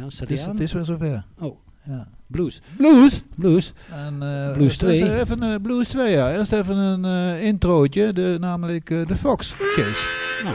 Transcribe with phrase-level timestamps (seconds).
[0.00, 1.24] Ja, Het is, het is weer zover.
[1.38, 2.08] Oh, Ja.
[2.26, 2.60] blues.
[2.76, 3.22] Blues.
[3.36, 3.72] Blues.
[3.92, 5.20] En, eh, Blues eerst- eerst 2.
[5.20, 6.32] Even, eh, Blues 2, ja.
[6.32, 10.04] Eerst even een eh introotje, de, namelijk eh, de Fox Chase.
[10.44, 10.54] Nou,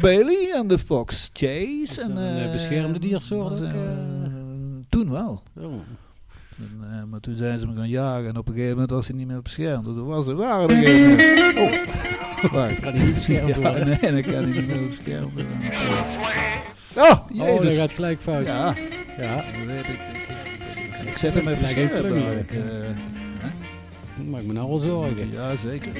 [0.00, 2.00] Bailey en de Fox Chase.
[2.02, 3.58] En, een, eh, beschermde diersoort
[4.88, 5.42] toen wel.
[5.56, 5.64] Oh.
[6.82, 9.16] Eh, maar toen zijn ze me gaan jagen en op een gegeven moment was hij
[9.16, 9.84] niet meer beschermd.
[9.84, 11.58] Dus dat was er, op een gegeven moment.
[12.44, 12.80] Oh, wacht.
[12.80, 13.86] Kan hij niet beschermd Ja, worden?
[13.88, 15.52] nee, dan kan hij niet meer beschermd worden.
[16.96, 17.62] Oh, Oh, jezus.
[17.64, 18.46] dat gaat gelijk fout.
[18.46, 18.74] ja,
[19.18, 19.34] Ja.
[19.34, 19.98] dat weet ik.
[21.02, 21.92] Ik, ik zet hem even scherp.
[22.04, 22.60] eh.
[24.30, 25.32] Maak me nou wel zorgen.
[25.32, 25.92] Ja, zeker.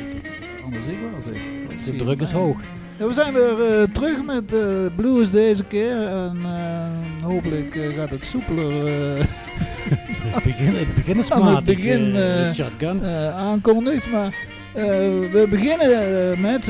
[0.64, 1.76] Anders ik wel zeker.
[1.76, 2.56] Dat De druk is hoog.
[2.98, 4.60] Ja, we zijn weer eh, terug met eh,
[4.96, 6.06] blues deze keer.
[6.06, 8.86] En eh, hopelijk gaat het soepeler
[9.18, 9.24] eh,
[10.34, 12.14] Het begin, het begin is Aan het begin,
[12.54, 13.04] shotgun.
[13.04, 14.10] eh, aankondigt.
[14.10, 14.34] Maar
[14.72, 14.84] eh,
[15.32, 16.66] we beginnen met...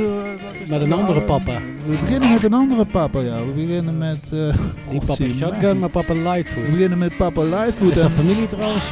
[0.68, 1.24] Met een andere nou?
[1.24, 1.58] papa.
[1.86, 3.36] We beginnen met een andere papa, ja.
[3.44, 4.18] We beginnen met...
[4.32, 4.38] eh,
[4.90, 6.66] Niet oh, papa shotgun, maar papa We lightfoot.
[6.70, 7.92] beginnen met papa Lightfoot.
[7.92, 8.82] Is dat familie trouwens?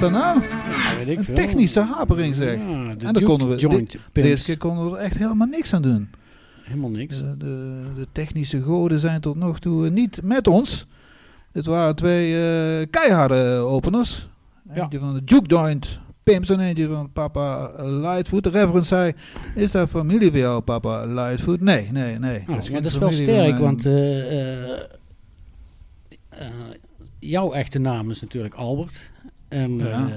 [0.00, 0.42] Dat nou?
[0.42, 1.34] Ja, weet ik Een veel.
[1.34, 2.58] technische hapering zeg.
[2.58, 3.96] Ja, En dan konden we- joint.
[4.12, 6.08] Deze keer konden we er echt helemaal niks aan doen.
[6.62, 7.18] Helemaal niks.
[7.18, 10.86] De, de, de technische goden zijn tot nog toe niet met ons.
[11.52, 14.28] Dit waren twee eh, keiharde openers.
[14.74, 14.82] Ja.
[14.82, 18.42] Eentje van de Duke Joint Pimps en eentje van papa Lightfoot.
[18.42, 19.12] De reverend zei,
[19.54, 21.60] is dat familie van jou papa Lightfoot?
[21.60, 22.40] Nee, nee, nee.
[22.40, 24.78] Oh, maar dat is wel sterk, want eh, eh,
[27.18, 29.10] jouw echte naam is natuurlijk Albert.
[29.50, 29.86] En Ja.
[30.08, 30.12] eh,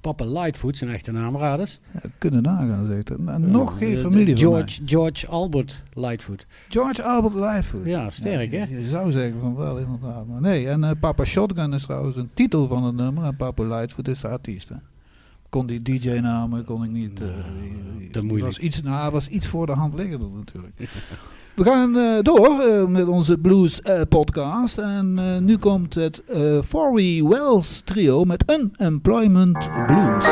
[0.00, 1.80] papa Lightfoot, zijn echte naam, raad eens.
[1.92, 3.16] Ja, kunnen nagaan, zegt hij.
[3.20, 4.60] Nou, Nog Eh, geen familie de van mij.
[4.60, 6.46] George, George Albert Lightfoot.
[6.68, 7.84] George Albert Lightfoot.
[7.84, 8.62] Ja, sterk hè?
[8.64, 10.26] Je, je zou zeggen van wel inderdaad.
[10.26, 13.24] Maar nee, en eh, Papa Shotgun is trouwens een titel van het nummer.
[13.24, 14.68] En Papa Lightfoot is de artiest.
[14.68, 14.74] Hè.
[15.48, 17.20] Kon die DJ-namen kon ik niet.
[17.20, 17.26] eh,
[17.98, 18.52] die- te die moeilijk.
[18.52, 20.74] Was iets, nou, was iets voor de hand liggender natuurlijk.
[21.54, 24.78] We gaan eh, door eh, met onze blues eh, podcast.
[24.78, 26.22] En nu komt het
[26.64, 30.24] Forey Wells trio met Unemployment Blues.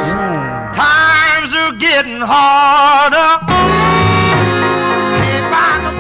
[0.73, 3.39] Times are getting harder.
[5.17, 5.93] Can't find a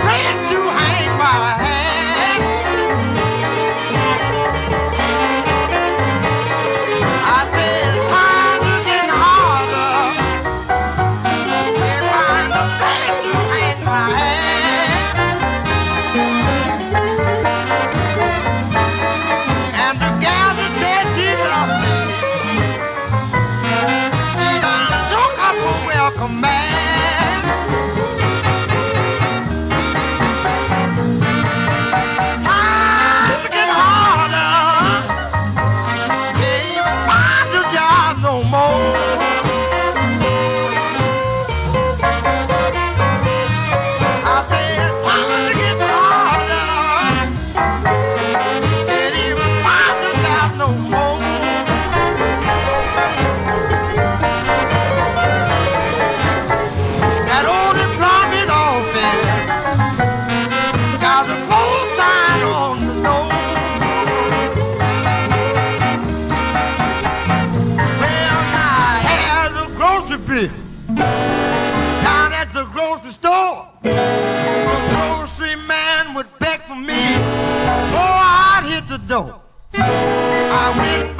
[79.11, 79.40] door.
[79.75, 81.20] I went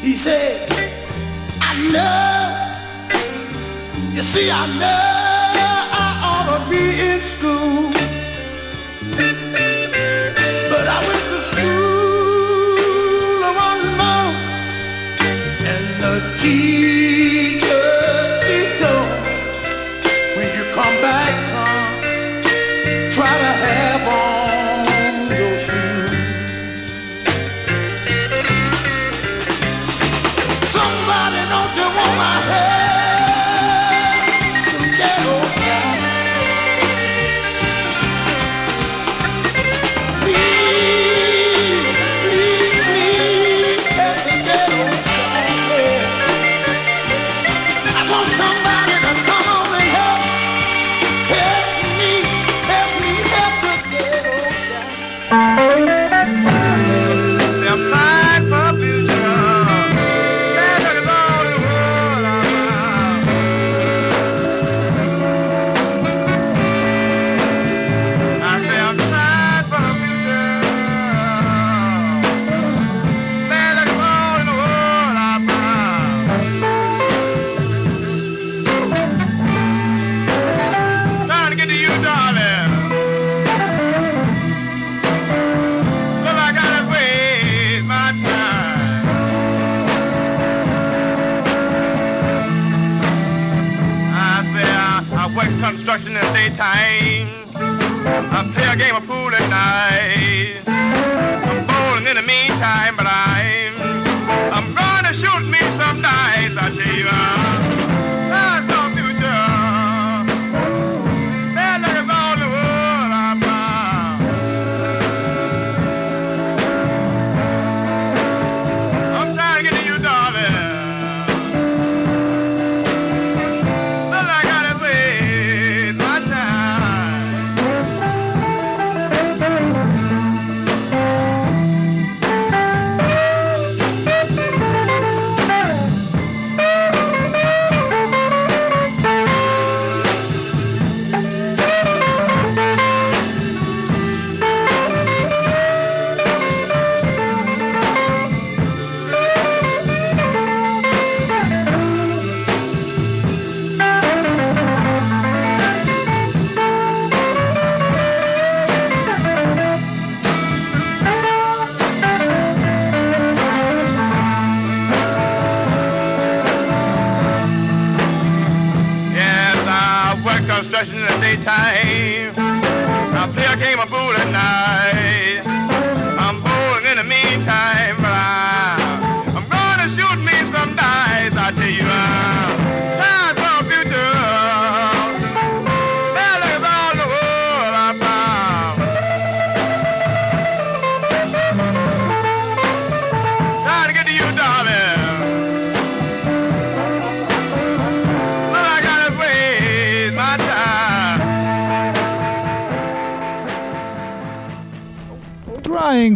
[0.00, 0.68] He said,
[1.60, 2.72] I know.
[4.14, 5.21] You see, I know.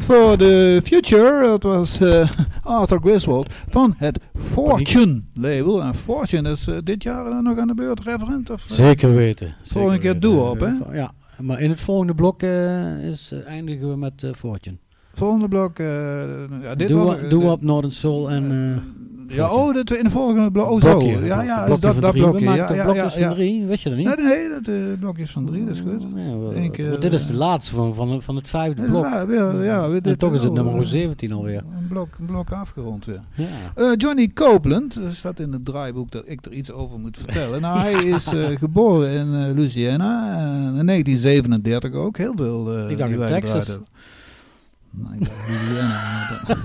[0.06, 2.28] For the Future, dat was eh,
[2.62, 5.82] Arthur Griswold van het Fortune label.
[5.82, 8.50] En Fortune is eh, dit jaar dan nog aan de beurt, referent?
[8.50, 8.76] Of, eh?
[8.76, 9.54] Zeker weten.
[9.62, 10.30] Volgende zeker keer weten.
[10.30, 10.96] doe-op, hè?
[10.96, 11.10] Ja,
[11.40, 14.76] maar in het volgende blok eh, is, eindigen we met Fortune.
[15.12, 15.86] Volgende blok, eh,
[16.62, 17.28] ja, dit Doe, was...
[17.28, 18.82] doe op Northern Soul en...
[19.30, 20.71] eh, Ja, oh, dat in de volgende blok.
[20.71, 20.99] Oh, zo.
[20.99, 21.25] blokje.
[21.25, 22.45] Ja, ja, blokje dat, dat blokje.
[22.54, 23.26] Ja, toch ja, blokjes ja, ja.
[23.26, 24.06] van drie, weet je dat niet?
[24.16, 26.02] Nee, nee, dat uh, blokjes van drie, dat is goed.
[26.14, 28.83] Ja, wel, Eén keer, want dit is eh, de laatste van, van, van het vijfde
[28.83, 29.04] Ja, blok.
[29.04, 31.62] ja, ja, ja, dit- en toch is het oh, nummer eh, 17 alweer.
[31.78, 33.21] Een blok, een blok afgerond weer.
[33.35, 33.45] Ja.
[33.75, 37.61] Eh, Johnny Copeland, er staat in het draaiboek dat ik er iets over moet vertellen.
[37.61, 42.16] nou, hij is eh, geboren in eh, Louisiana, eh, in 1937 ook.
[42.16, 43.78] Heel veel eh Ik dacht in Texas.
[44.96, 45.20] Nou, ik
[46.46, 46.58] dacht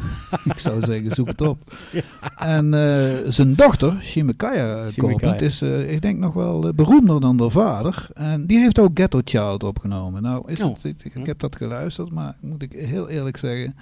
[0.56, 1.74] ik zou zeggen, zoek het op.
[2.36, 4.88] En eh, zijn dochter, Shimekaya.
[4.98, 8.08] Copeland, is eh, ik denk nog wel eh, beroemder dan haar vader.
[8.14, 10.22] En die heeft ook Ghetto Child opgenomen.
[10.22, 10.76] Nou, is Oh.
[10.82, 13.76] het, ik, ik heb dat geluisterd, maar moet ik heel eerlijk zeggen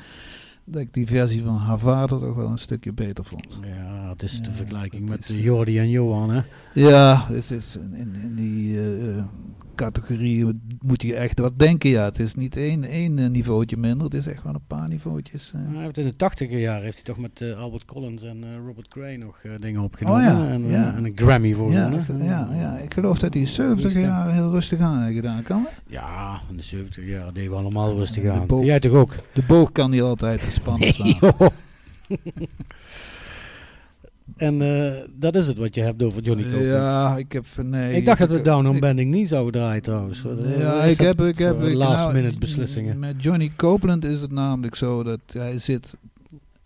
[0.64, 3.60] dat ik die versie van haar vader toch wel een stukje beter vond.
[3.62, 6.42] Ja, het is de vergelijking met is, Jordi en Johan, hè?
[6.74, 8.80] Ja, het is in, in, die
[9.84, 10.46] categorie
[10.80, 11.90] moet je echt wat denken.
[11.90, 14.88] Ja, het is niet één, één eh, niveautje minder, het is echt gewoon een paar
[14.88, 15.52] niveautjes.
[15.56, 15.74] eh.
[15.74, 18.88] Hij heeft in de tachtiger jaren heeft hij toch met eh, Albert Collins en Robert
[18.90, 20.20] Gray nog dingen opgenomen.
[20.20, 20.96] Oh ja, en, ja.
[20.96, 24.02] en een Grammy voor ja, ja, ja, ik geloof dat hij 70 Rustig.
[24.04, 25.44] jaar heel rustig aan heeft gedaan.
[25.44, 25.82] Kan dat?
[25.88, 28.48] Ja, in de 70 jaar deden we allemaal rustig de aan.
[28.48, 28.66] boog.
[28.66, 29.16] Jij toch ook?
[29.34, 31.18] De boog kan niet altijd gespannen staan.
[34.40, 36.66] En eh, dat is het wat je hebt over Johnny Copeland.
[36.68, 37.46] Ja, ik heb...
[37.64, 40.24] Nee, ik dacht dat we Down on ik- Bending niet zouden draaien trouwens.
[40.58, 43.00] Ja, ik heb, ik heb ik- last nou, minute beslissingen.
[43.00, 45.94] Met Johnny Copeland is het namelijk zo dat hij zit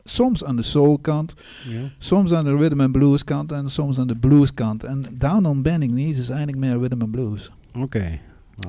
[0.03, 1.33] soms aan de soul kant,
[1.69, 1.79] Ja.
[1.97, 4.83] soms aan de rhythm and blues kant en soms aan de blues kant.
[4.83, 7.51] En Down on Bending Knees is eigenlijk meer rhythm and blues.
[7.79, 8.19] Oké.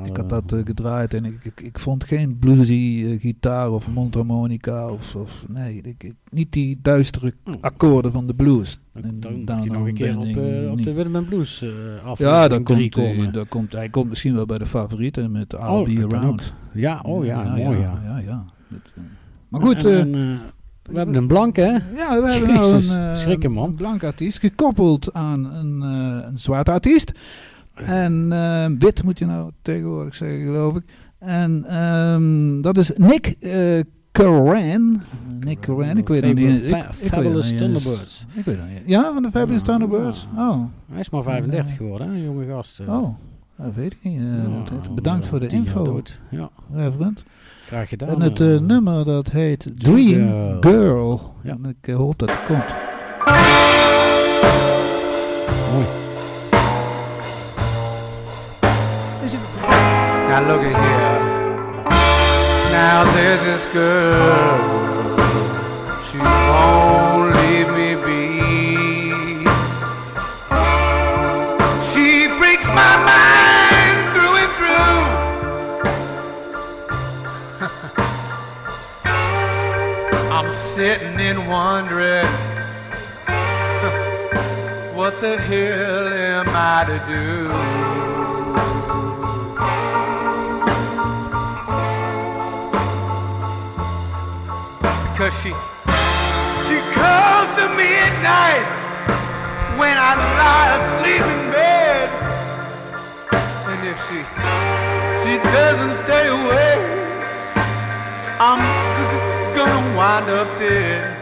[0.03, 3.71] Ik had eh, dat eh, gedraaid en ik, ik, ik vond geen bluesy eh, gitaar
[3.71, 7.55] of mondharmonica of, of nee, ik, niet die duistere Oh.
[7.61, 8.81] akkoorden van de blues.
[8.93, 12.15] Dan, dan moet Down je nog een keer op, eh, op de and Blues eh
[12.17, 13.33] Ja, dat drie komt, komen.
[13.33, 16.53] dat komt, hij komt misschien wel bij de favorieten met I'll Oh, Be Around.
[16.73, 18.01] Ja, oh ja, mooi ja.
[18.05, 18.45] ja, ja.
[19.49, 20.39] Maar goed, En- en,
[20.83, 21.71] we hebben een blank hè?
[21.73, 23.69] ja, we hebben nou een, schrikken, man.
[23.69, 25.81] een blank artiest gekoppeld aan een,
[26.27, 27.13] een zwart artiest.
[27.75, 30.83] En eh, wit moet je nou tegenwoordig zeggen, geloof ik.
[31.19, 33.37] En ehm, dat is Nick
[34.13, 35.01] Coran.
[35.41, 36.63] Nick Coran, ik weet het niet.
[36.63, 37.49] Ik, Fa- ik weet het Fabulous.
[37.49, 38.25] Thunderbirds.
[38.33, 38.83] Ik weet het niet.
[38.87, 39.63] Ja, van de Fabulous.
[39.63, 40.27] Thunderbirds.
[40.37, 40.61] Oh,
[40.91, 42.81] Hij is maar 35 geworden, hè, jonge gast.
[42.81, 42.89] eh.
[42.89, 43.15] oh.
[43.57, 44.21] Dat weet ik niet.
[44.21, 46.03] Eh, bedankt voor de info.
[46.31, 47.25] Ja, reverend.
[47.67, 48.09] graag gedaan.
[48.09, 50.57] En het nummer dat heet Dream Girl.
[50.61, 51.35] Girl.
[51.43, 51.51] Ja.
[51.63, 52.75] En ik hoop dat het komt.
[55.73, 56.04] Mooi.
[60.35, 61.21] Now look at here.
[62.73, 64.59] Now there's this girl.
[66.11, 68.19] She won't leave me be.
[71.93, 75.03] She breaks my mind through and through.
[80.35, 82.27] I'm sitting and wondering
[84.97, 88.04] what the hell am I to do?
[95.25, 95.49] Because she
[96.69, 98.67] she comes to me at night
[99.81, 102.09] when I lie asleep in bed.
[103.73, 104.21] And if she
[105.25, 106.77] she doesn't stay away,
[108.39, 108.61] I'm
[109.57, 111.17] gonna wind up dead.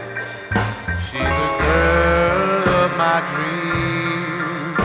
[1.07, 4.83] She's a girl of my dreams,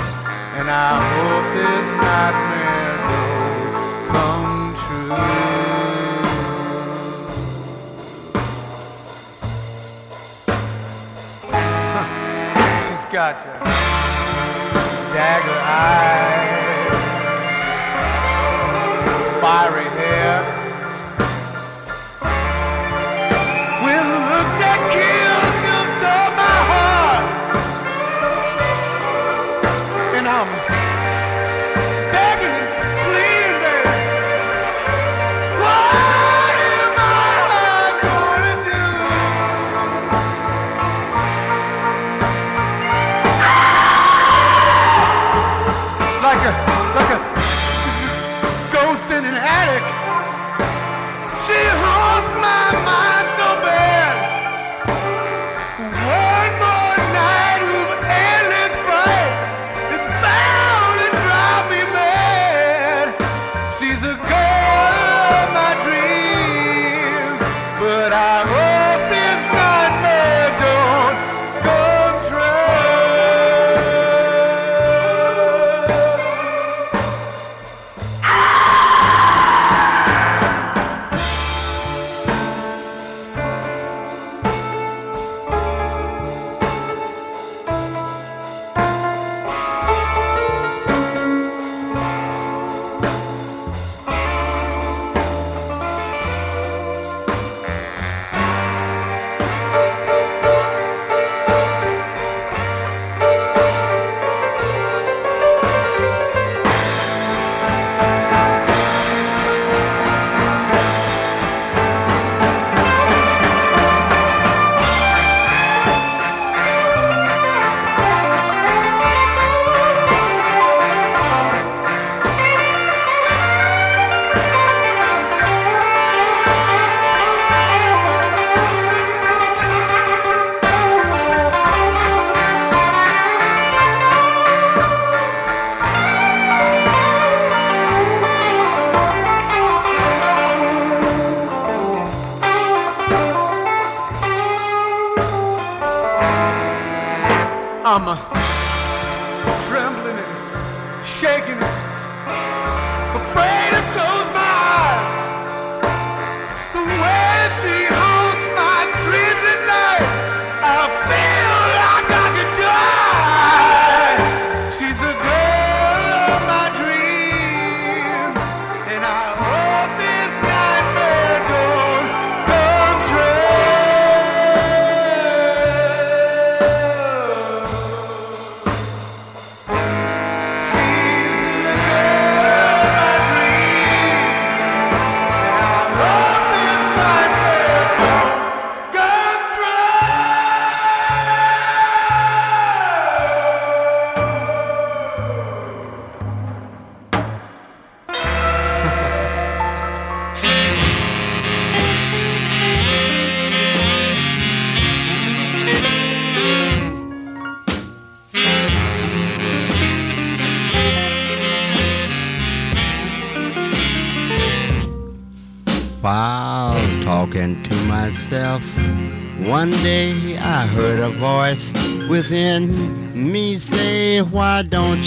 [0.59, 5.48] and I hope this nightmare don't come true.
[13.11, 13.65] Got uh,
[15.15, 16.93] dagger eyes,
[19.41, 20.58] fiery hair,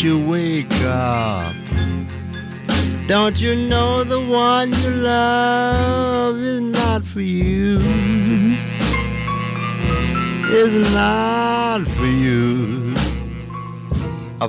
[0.02, 1.54] don't you wake up?
[3.06, 7.78] Don't you know the one you love is not for you?
[10.50, 12.96] Is not for you.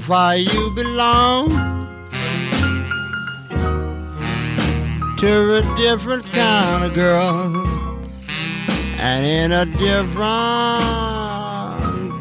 [0.01, 1.51] For you belong
[5.19, 8.01] to a different kind of girl
[8.99, 10.17] and in a different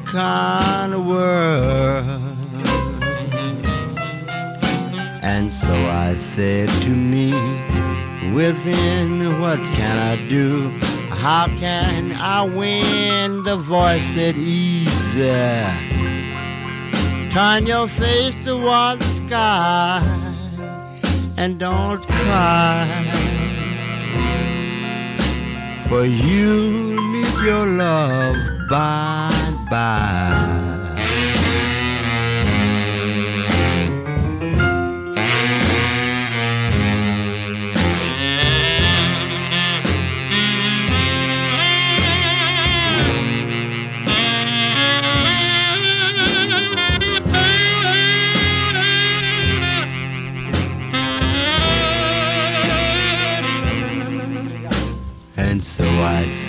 [0.06, 2.11] kind of world.
[5.42, 7.34] And so I said to me,
[8.32, 10.70] within, what can I do?
[11.10, 13.44] How can I win?
[13.44, 15.32] The voice said, easy.
[17.32, 20.00] Turn your face toward the sky
[21.38, 22.86] and don't cry.
[25.90, 28.38] For you'll meet your love
[28.70, 30.41] by and by.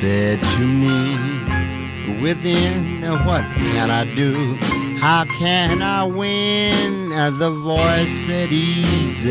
[0.02, 1.14] Said to me,
[2.20, 4.56] within, what can I do?
[4.98, 7.10] How can I win?
[7.38, 9.30] The voice said, easy.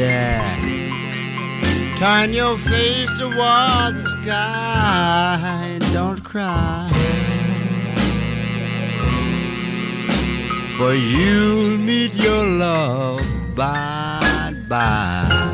[1.97, 6.89] Turn your face toward the sky and don't cry.
[10.77, 15.50] For you'll meet your love by and by.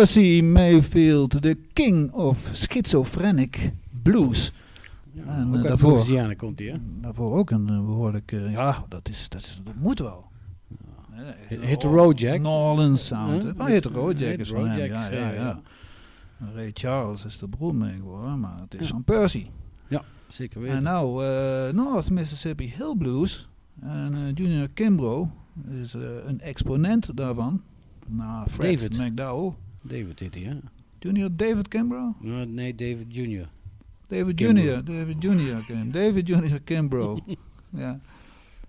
[0.00, 4.52] Percy Mayfield, the king of schizophrenic blues.
[5.26, 6.76] en Ook eh, daarvoor, komt hij, hè?
[7.00, 8.32] daarvoor ook een eh, behoorlijk...
[8.32, 10.24] eh, ja, dat, is, dat, is, dat moet wel.
[11.48, 12.40] Eh, Hit- the Road Jack.
[12.40, 13.42] New Orleans sound.
[13.42, 13.52] Huh?
[13.56, 13.62] hè?
[13.62, 15.32] Oh, Hit the Road Jack Hit is Road Jack ja, ja, ja.
[15.32, 15.60] ja.
[16.54, 18.92] Ray Charles is de broer mee geworden, maar het is Ja.
[18.92, 19.46] van Percy.
[20.28, 20.82] Zeker En weten.
[20.82, 23.48] nou, eh, North Mississippi Hill Blues.
[23.82, 25.30] En Junior Kimbrough
[25.80, 25.92] is
[26.26, 27.62] een exponent daarvan.
[28.06, 28.98] Na Fred David.
[28.98, 29.52] McDowell.
[29.86, 30.56] David heet hij, hè?
[30.98, 32.20] Junior David Kimbrough?
[32.48, 33.48] Nee, David Jr.
[34.08, 34.38] David.
[34.38, 35.90] Junior, David Junior, Kim.
[36.00, 37.28] David Junior Kimbrough.
[37.70, 38.00] ja.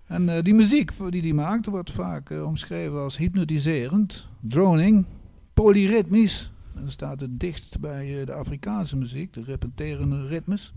[0.06, 5.06] En eh, die muziek die hij maakt wordt vaak eh, omschreven als hypnotiserend, droning,
[5.54, 6.50] polyritmisch.
[6.74, 10.72] En dan staat het dicht bij eh, de Afrikaanse muziek, de repeterende ritmes.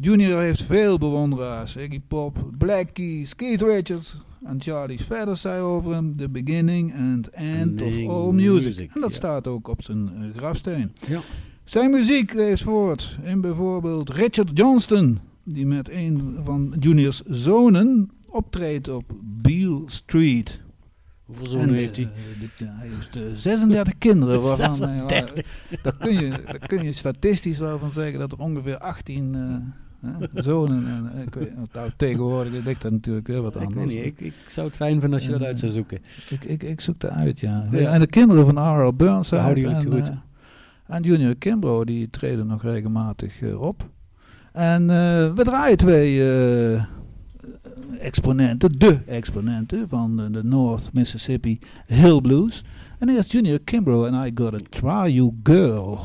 [0.00, 1.76] Junior heeft veel bewonderaars.
[1.76, 7.28] Iggy Pop, Black Keys, Keith Richards en Charlie Verder zei over hem The beginning and
[7.30, 8.64] end of all music.
[8.66, 9.16] music, En dat ja.
[9.16, 10.92] staat ook op zijn eh, grafsteen.
[11.08, 11.20] Ja.
[11.64, 18.88] Zijn muziek leest voort in bijvoorbeeld Richard Johnston, die met een van Juniors zonen optreedt
[18.88, 20.60] op Beale Street.
[21.24, 22.04] Hoeveel zonen heeft hij?
[22.04, 24.42] eh, de- hij heeft eh, 36 kinderen.
[24.42, 25.46] Waarvan, hij, eh, 36.
[25.82, 29.54] daar, kun je, daar kun je statistisch wel van zeggen dat er ongeveer 18 eh,
[30.34, 30.86] zonen.
[30.86, 33.86] En, eh, ik weet, nou, tegenwoordig ligt dat natuurlijk weer wat Ik anders.
[33.86, 35.98] weet niet, ik, ik zou het fijn vinden als je dat uit zou zoeken.
[36.30, 37.68] Ik, ik, ik zoek het uit, ja.
[37.70, 37.92] Ja.
[37.92, 38.92] En de kinderen van R.L.
[38.94, 40.08] Burnside Houden jullie en, het goed?
[40.08, 40.16] eh,
[40.96, 43.88] en Junior Kimbrough, die treden nog regelmatig eh, op.
[44.52, 46.22] En eh, we draaien twee
[46.74, 46.84] eh,
[47.98, 52.64] exponenten, de exponenten van de, de North Mississippi Hill Blues.
[52.98, 55.98] En eerst Junior Kimbrough en I Gotta Try You Girl.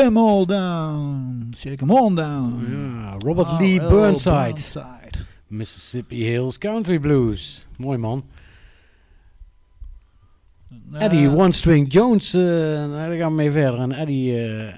[0.00, 1.52] Shake 'em all down.
[1.56, 2.66] Shake 'em on down.
[2.70, 3.78] Ja, Robert Ah, Lee.
[3.78, 4.52] Burnside.
[4.52, 5.26] Burnside.
[5.46, 7.66] Mississippi Hills Country Blues.
[7.76, 8.24] Mooi man.
[10.68, 13.80] Nou, Eddie One String Jones, nou, daar gaan we mee verder.
[13.80, 14.74] En Eddie eh,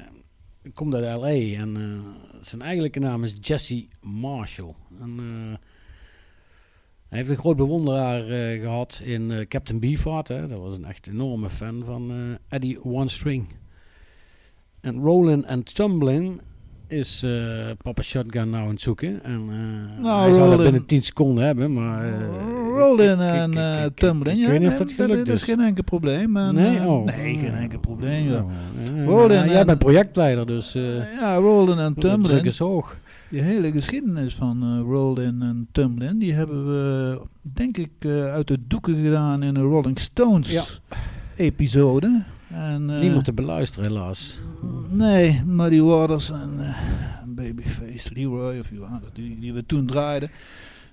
[0.74, 1.60] komt uit L.A.
[1.60, 4.74] En eh, zijn eigenlijke naam is Jesse Marshall.
[5.00, 5.16] En,
[7.08, 10.28] hij heeft een groot bewonderaar eh, gehad in Captain Beefheart.
[10.28, 10.48] Hè.
[10.48, 13.46] Dat was een echt enorme fan van Eddie One String.
[14.82, 16.40] En Rollin' and Tumbling
[16.88, 17.30] is eh,
[17.82, 19.24] Papa Shotgun nou aan het zoeken.
[19.24, 22.04] En, eh, Nou, hij zou dat binnen 10 seconden hebben, maar...
[22.04, 22.10] eh,
[22.76, 23.52] Rolling en
[23.84, 24.40] ik- tumbling.
[24.40, 25.32] Ik weet niet of dat gelukt Dat is.
[25.34, 26.36] is geen enkel probleem.
[26.36, 26.80] en, Nee?
[26.86, 27.04] Oh.
[27.04, 28.28] nee, geen enkel probleem.
[28.28, 28.44] Ja,
[28.94, 30.72] ja, Rolling ja, jij en- bent projectleider, dus
[31.20, 32.42] ja Rolling en de druk tumbling.
[32.46, 32.96] is hoog.
[33.30, 38.58] Die hele geschiedenis van eh Rolling en Tumbling, die hebben we, denk ik, uit de
[38.66, 40.62] doeken gedaan in een Rolling Stones Ja.
[41.36, 42.22] episode.
[42.52, 44.38] En, eh, Niemand te beluisteren, helaas.
[44.90, 46.76] Nee, Muddy Waters en eh,
[47.26, 48.70] Babyface Leroy, of
[49.12, 50.30] die, die we toen draaiden.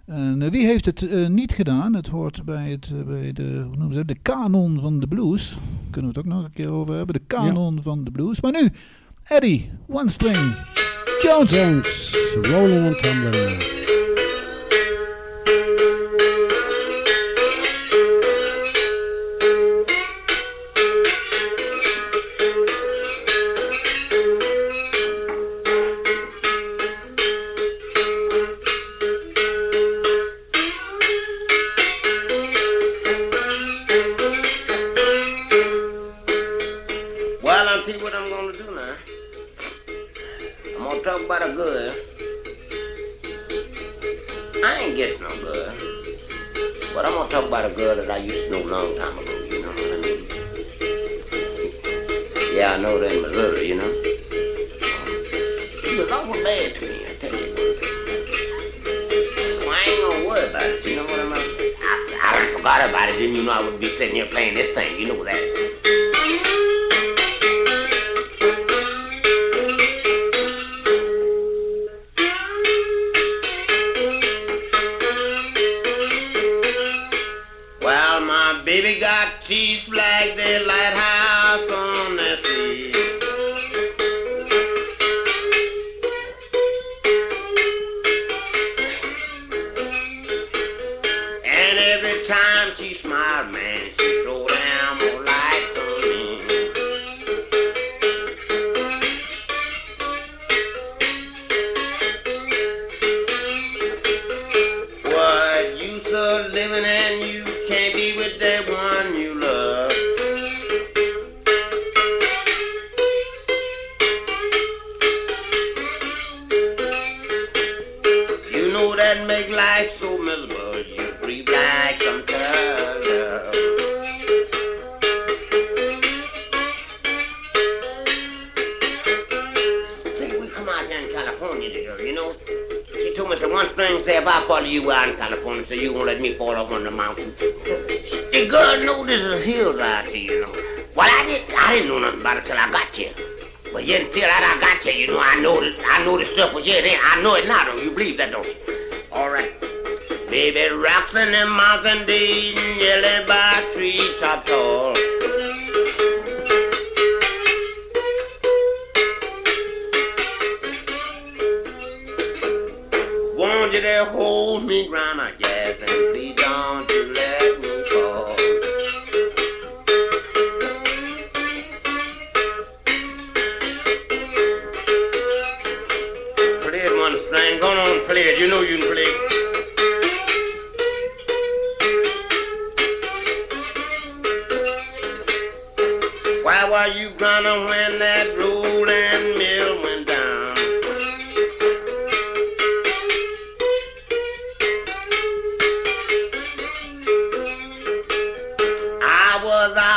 [0.06, 1.96] En eh, wie heeft het niet gedaan?
[1.96, 5.58] Het hoort bij, het, bij de, hoe noemen ze het, de kanon van de blues.
[5.90, 7.16] Kunnen we het ook nog een keer over hebben.
[7.16, 8.42] De kanon van de blues.
[8.42, 8.70] Maar nu,
[9.24, 10.56] Eddie, One String,
[11.22, 11.52] Jones.
[11.52, 13.79] Jones, Rolling and Tumbling.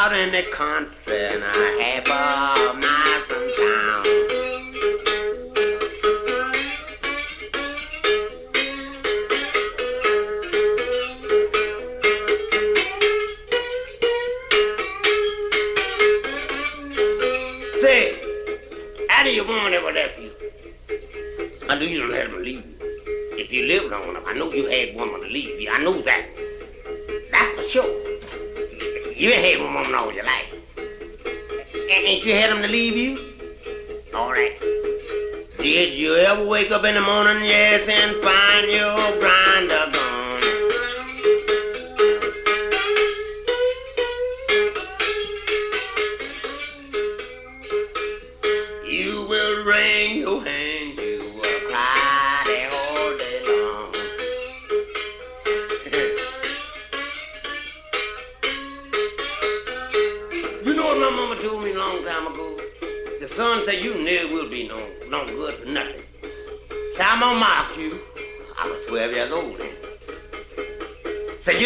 [0.02, 1.46] Out in the country and a
[1.80, 4.04] half a mile from town.
[17.80, 18.18] Say,
[19.08, 20.32] how do your woman ever left you?
[21.68, 22.74] I knew you don't have them leave you.
[23.38, 25.70] If you lived long enough, I know you had woman to leave you.
[25.70, 26.41] I know that.
[29.22, 29.30] That's for sure.
[29.30, 30.52] You ain't had one woman all your life.
[30.76, 33.18] And ain't you had them to leave you?
[34.14, 34.58] All right.
[35.58, 39.21] Did you ever wake up in the morning, yes, and find your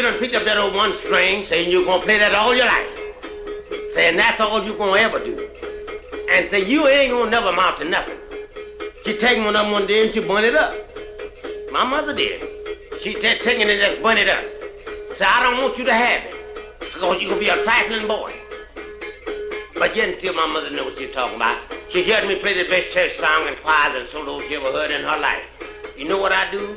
[0.06, 2.66] Say done picked up that old one string, saying you're gonna play that all your
[2.66, 2.86] life.
[3.90, 5.50] Saying that's all you're gonna ever do
[6.30, 8.18] and say you ain't gonna never amount to nothing.
[9.04, 10.76] She take one of them one day and she burn it up.
[11.72, 12.40] My mother did.
[13.00, 14.44] She just taking it and burn it up.
[15.16, 16.78] So I don't want you to have it.
[16.78, 18.32] Because you gonna be a trifling boy.
[19.74, 21.58] But yet until my mother knows what she's talking about.
[21.90, 24.92] She heard me play the best church song and choirs and solos she ever heard
[24.92, 25.42] in her life.
[25.96, 26.76] You know what I do?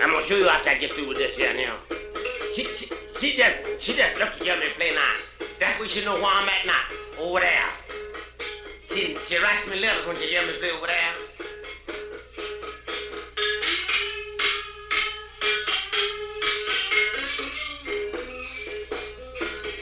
[0.00, 1.89] I'm gonna show you after I get through with this here now.
[2.60, 5.46] She, she, she just she just to hear me play now.
[5.58, 6.74] That's where she know where I'm at now.
[7.18, 7.70] Over there.
[8.90, 11.14] She, she writes me letters when she hear me play over there.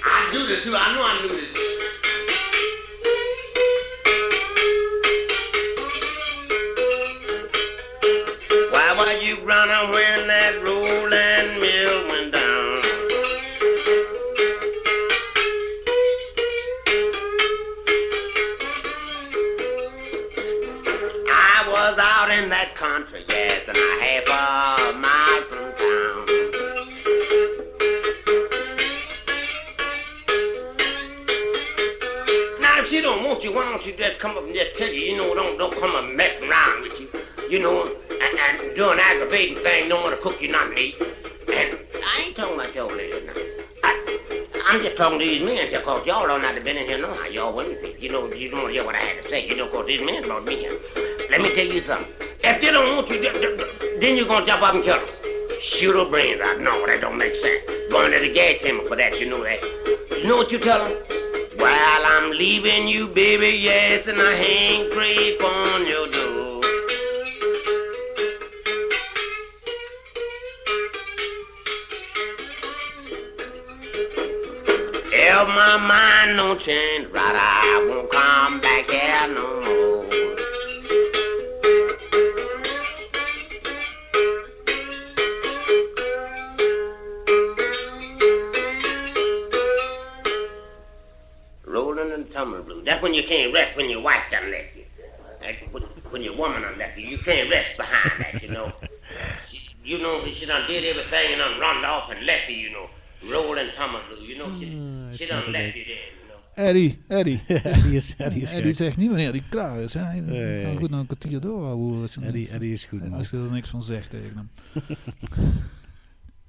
[0.05, 0.76] I do this too.
[0.76, 1.47] I know I do this.
[45.19, 47.53] To these men here, cause y'all all not have been in here no how y'all
[47.53, 47.97] women be.
[47.99, 50.45] You know, you don't hear what I had to say, you know, these men brought
[50.45, 50.79] me here.
[51.29, 52.07] Let me tell you something.
[52.45, 55.01] If they don't want you, th- th- th- then you're gonna jump up and kill
[55.01, 55.09] them.
[55.61, 56.61] Shoot her brains out.
[56.61, 57.64] No, that don't make sense.
[57.91, 59.61] Going to the gas chamber for that, you know that.
[60.12, 60.93] You know what you tell them?
[61.57, 66.28] While I'm leaving you, baby, yes, and I hang creep on your door.
[76.59, 79.88] Change, right, I won't come back here no more.
[91.64, 92.82] Rolling and tumbling blue.
[92.82, 94.84] That's when you can't rest when your wife done left you.
[95.40, 97.06] That's when, when your woman done left you.
[97.06, 98.72] You can't rest behind that, you know.
[99.48, 102.70] She, you know, she done did everything and done run off and left you, you
[102.72, 102.90] know.
[103.30, 104.52] Rolling tumbling blue, you know.
[104.59, 105.84] She, she done left you
[106.59, 107.40] Eddie, Eddie.
[107.48, 109.94] Eddie is, Eddie is Eddie zegt niet wanneer hij klaar is.
[109.94, 110.62] Hij Nee.
[110.62, 112.09] kan goed nog een kwartier doorhouden.
[112.22, 113.12] Eddie, Eddie is goed, man.
[113.12, 114.50] als je er niks van zegt tegen hem.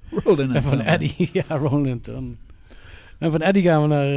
[0.24, 2.08] Rolling En van Eddie, ja, Roland.
[2.08, 2.38] En
[3.20, 4.08] van Eddie gaan we naar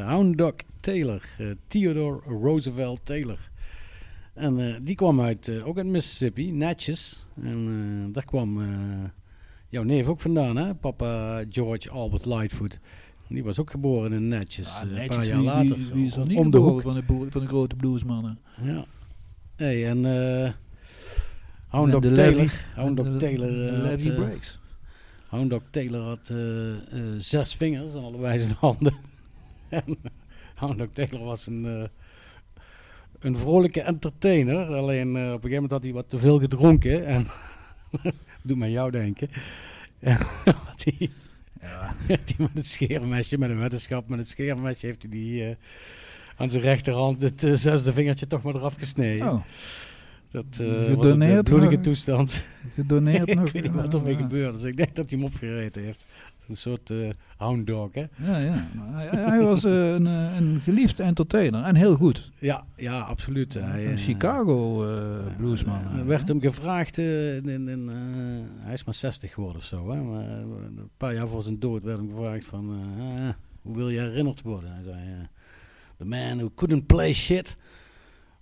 [0.00, 1.22] eh Hound Dog Taylor.
[1.38, 3.38] eh, Theodore Roosevelt Taylor.
[4.34, 7.24] En eh, die kwam uit, ook uit Mississippi, Natchez.
[7.42, 8.62] En daar kwam
[9.68, 10.74] jouw neef ook vandaan, hè?
[10.74, 12.78] Papa George Albert Lightfoot.
[13.28, 15.76] Die was ook geboren in Natchez, Ja, eh, een netjes, paar jaar wie- later.
[15.76, 16.82] Wie, wie is er om- niet om de geboren hoek.
[16.82, 18.38] van de, boer- van de grote bluesmannen?
[18.62, 18.84] Ja.
[19.56, 20.04] Hey, en
[20.44, 20.52] eh
[21.68, 22.64] Hound Dog Taylor.
[22.74, 23.48] Hound Dog Taylor.
[23.98, 24.58] De Breaks.
[25.28, 26.38] Hound Dog Taylor had eh,
[27.18, 28.94] zes vingers aan allebei zijn handen.
[29.68, 29.96] en
[30.54, 31.84] Hound Dog Taylor was een, eh,
[33.20, 34.66] een vrolijke entertainer.
[34.66, 37.06] Alleen eh, op een gegeven moment had hij wat te veel gedronken.
[37.06, 37.26] En
[38.42, 39.28] doe mij jou denken.
[39.98, 40.16] En
[40.66, 41.10] had hij,
[41.66, 45.56] hij met het scheermesje, met een wetenschap, met het scheermesje heeft hij die eh,
[46.36, 49.28] aan zijn rechterhand het eh, zesde vingertje toch maar eraf gesneden.
[49.28, 49.42] Oh,
[50.30, 52.44] Dat eh, was een bloedige toestand.
[52.74, 53.52] gedoneerd ik nog.
[53.52, 54.18] weet niet wat ermee Ja.
[54.20, 54.56] gebeurde.
[54.58, 56.04] Dus ik denk dat hij hem opgereten heeft.
[56.48, 58.00] Een soort eh hound dog, hè?
[58.16, 58.68] Ja, ja.
[58.78, 62.30] Hij, hij was eh, een, eh, een geliefd entertainer en heel goed.
[62.38, 63.54] Ja, ja absoluut.
[63.54, 65.80] Hij, een Chicago eh, bluesman.
[65.98, 67.90] eh, werd hem gevraagd, in, in,
[68.58, 69.90] hij is maar 60 geworden of zo.
[69.90, 70.02] Hè?
[70.02, 72.80] Maar, een paar jaar voor zijn dood werd hem gevraagd van,
[73.62, 74.72] hoe wil je herinnerd worden?
[74.72, 74.98] Hij zei,
[75.98, 77.56] the man who couldn't play shit,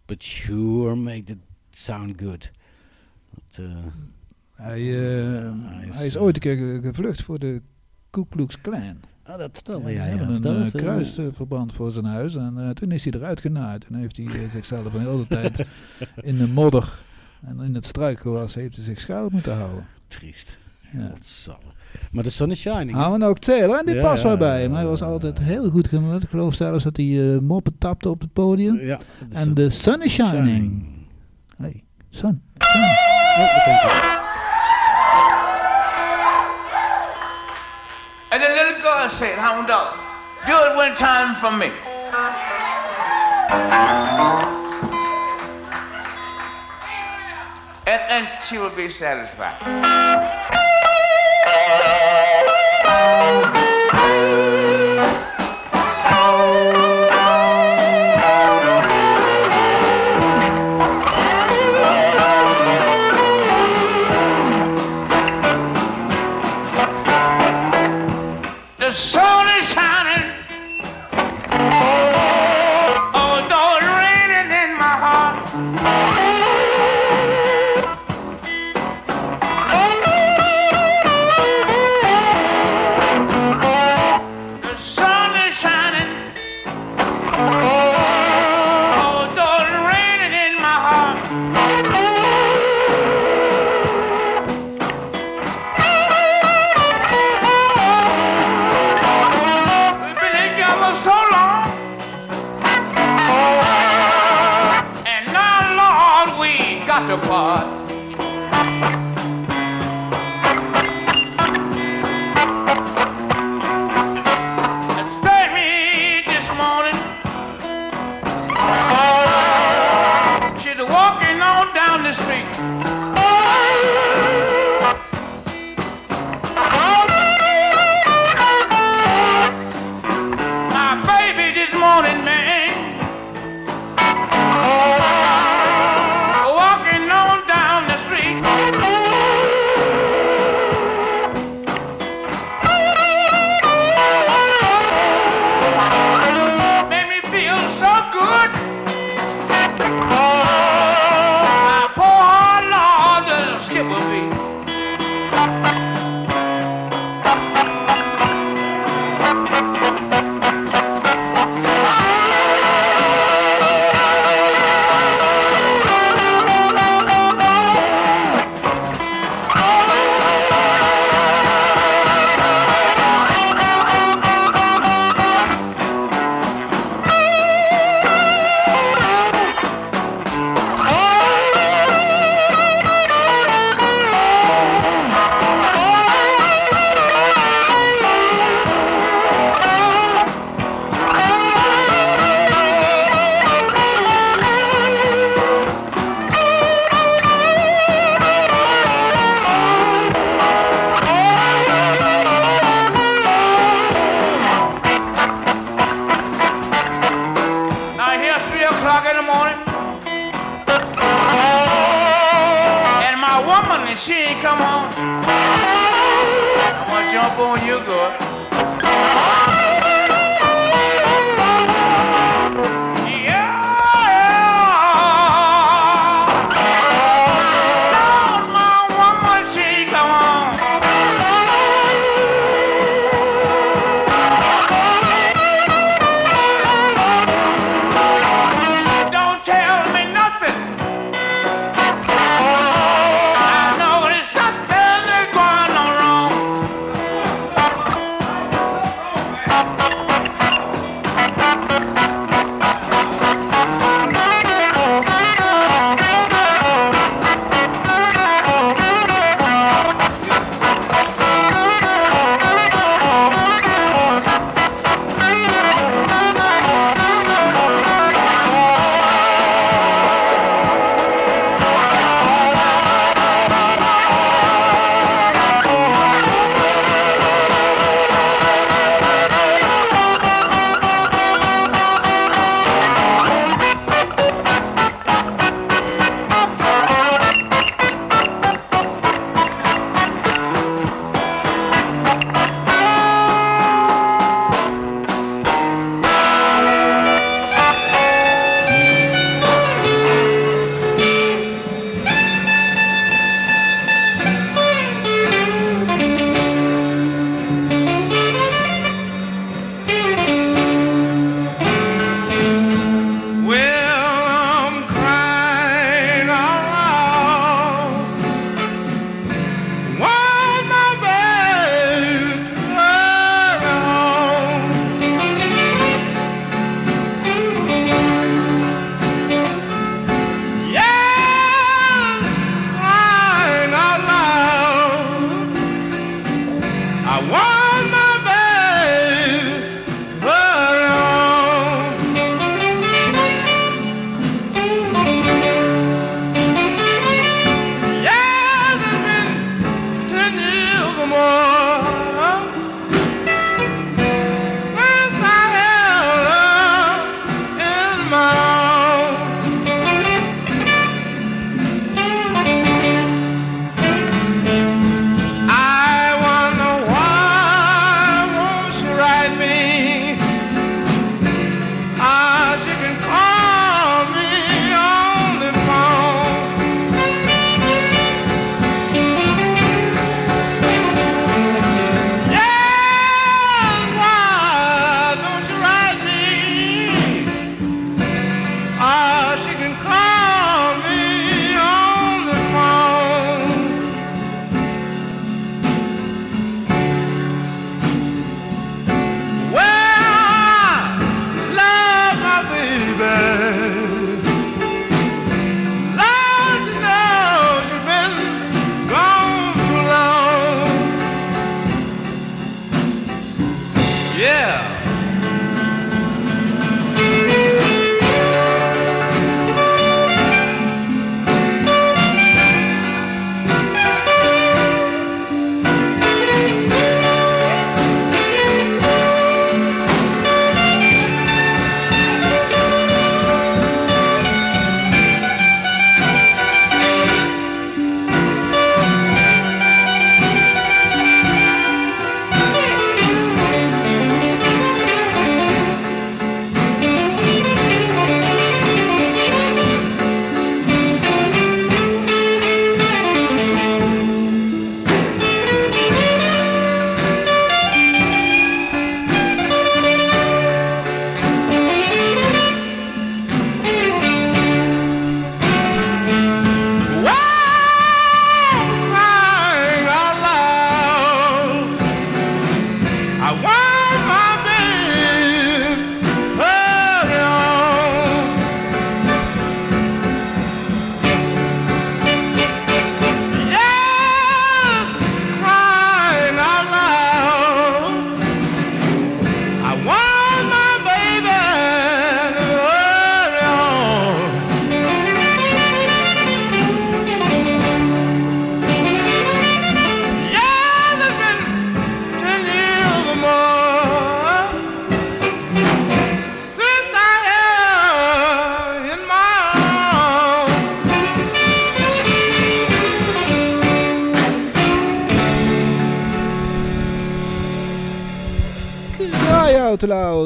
[0.06, 1.38] but sure made it
[1.70, 2.50] sound good.
[3.30, 3.60] Dat,
[4.52, 7.62] Hij, Hij is, hij is ooit een keer ge- gevlucht voor de
[8.12, 9.00] Ku Klux Klan.
[9.22, 10.50] ah, dat vertelde Hij jij, had ja.
[10.50, 13.86] een eh, kruisverband voor zijn huis en eh, toen is hij eruit genaaid.
[13.86, 15.64] En heeft hij eh, zichzelf een hele tijd
[16.30, 16.98] in de modder
[17.46, 19.86] en in het struikgewas heeft hij zich schuil moeten houden.
[20.06, 20.58] Triest.
[20.92, 21.12] Ja.
[22.10, 22.92] Maar de sun is shining.
[22.92, 24.72] Houden ook Taylor en die Ja, past wel ja, bij ja, hem.
[24.72, 25.06] Hij ja, was ja.
[25.06, 26.22] altijd heel goed gemeld.
[26.22, 28.78] Ik geloof zelfs dat hij moppen tapte op het podium.
[28.80, 28.98] Ja.
[29.30, 30.44] En de sun is shining.
[30.46, 30.86] shining.
[31.56, 32.42] Hey, sun.
[32.58, 32.82] sun.
[32.82, 34.21] Oh,
[39.02, 39.98] girl said, Hound dog,
[40.46, 41.72] do it one time for me.
[47.84, 50.41] And, and she will be satisfied.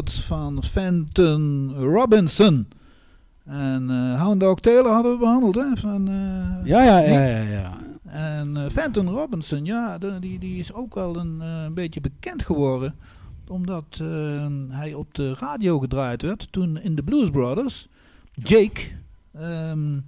[0.04, 2.68] Van Fenton Robinson.
[3.44, 5.76] En eh Hound Dog Taylor hadden we behandeld, hè?
[5.76, 7.38] Van, eh, Ja, ja, ja, ja.
[7.42, 7.76] ja.
[8.06, 12.42] En eh Fenton Robinson, ja, de- die, die is ook wel een, een beetje bekend
[12.42, 12.94] geworden.
[13.48, 14.02] Omdat
[14.70, 17.88] hij op de radio gedraaid werd toen in de Blues Brothers
[18.32, 18.80] Jake
[19.32, 19.98] ehm,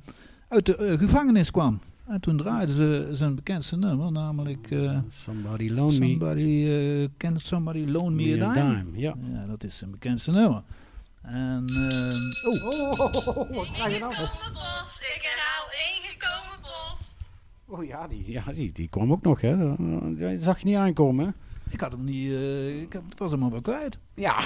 [0.49, 1.81] uit de gevangenis kwam.
[2.09, 7.41] En toen draaiden ze zijn bekendste nummer, namelijk eh, Somebody loan me, Somebody, eh, Can
[7.41, 8.83] Somebody Loan Me, me a a Dime?
[8.85, 8.99] dime.
[8.99, 9.15] Ja.
[9.33, 10.63] Ja, dat is zijn bekendste nummer.
[11.23, 14.15] En, ehm, oh, wat krijg je nou?
[14.53, 17.01] bos, ik heb nou ingekomen bos.
[17.67, 19.75] Oh ja, die, ja die, die kwam ook nog, hè.
[20.15, 21.31] Die zag je niet aankomen, hè?
[21.73, 23.99] ik had hem niet, eh, ik had, ik was hem al wel kwijt.
[24.15, 24.37] Ja.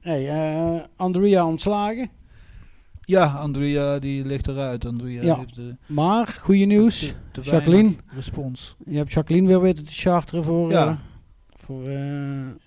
[0.00, 2.10] Hey, eh, Andrea ontslagen.
[3.08, 4.86] Ja, Andrea die ligt eruit.
[4.86, 5.36] Andrea Ja.
[5.38, 6.98] heeft de, Maar, goede nieuws.
[6.98, 7.92] te- te Jacqueline.
[8.06, 8.76] respons.
[8.86, 10.98] Je hebt Jacqueline weer weten te charteren voor, Ja.
[11.68, 12.00] Voor eh,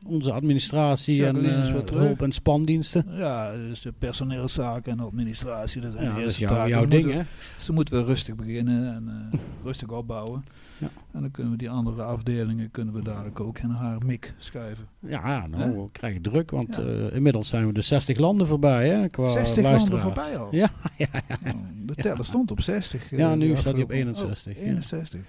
[0.03, 3.05] onze administratie en Jacqueline is eh, hulp- en spandiensten.
[3.09, 5.81] Ja, dus de personeelszaken en administratie.
[5.81, 6.69] Dat zijn Ja, de dat is eerste taken.
[6.69, 7.27] jouw ding, moeten- hè?
[7.59, 10.43] Ze moeten we rustig beginnen en eh, rustig opbouwen.
[10.77, 10.87] Ja.
[11.11, 14.85] En dan kunnen we die andere afdelingen kunnen we dadelijk ook in haar mik schuiven.
[14.99, 17.09] Ja, nou, we krijgen druk, want Ja.
[17.09, 19.07] inmiddels zijn we de 60 landen voorbij, hè?
[19.07, 20.55] Qua 60 landen voorbij al.
[20.55, 20.69] Ja,
[21.45, 21.51] Oh,
[21.85, 23.11] de teller stond op 60.
[23.11, 24.67] eh, Ja, nu staat hij op afgelopen- 61, Oh, ja.
[24.69, 25.21] 61.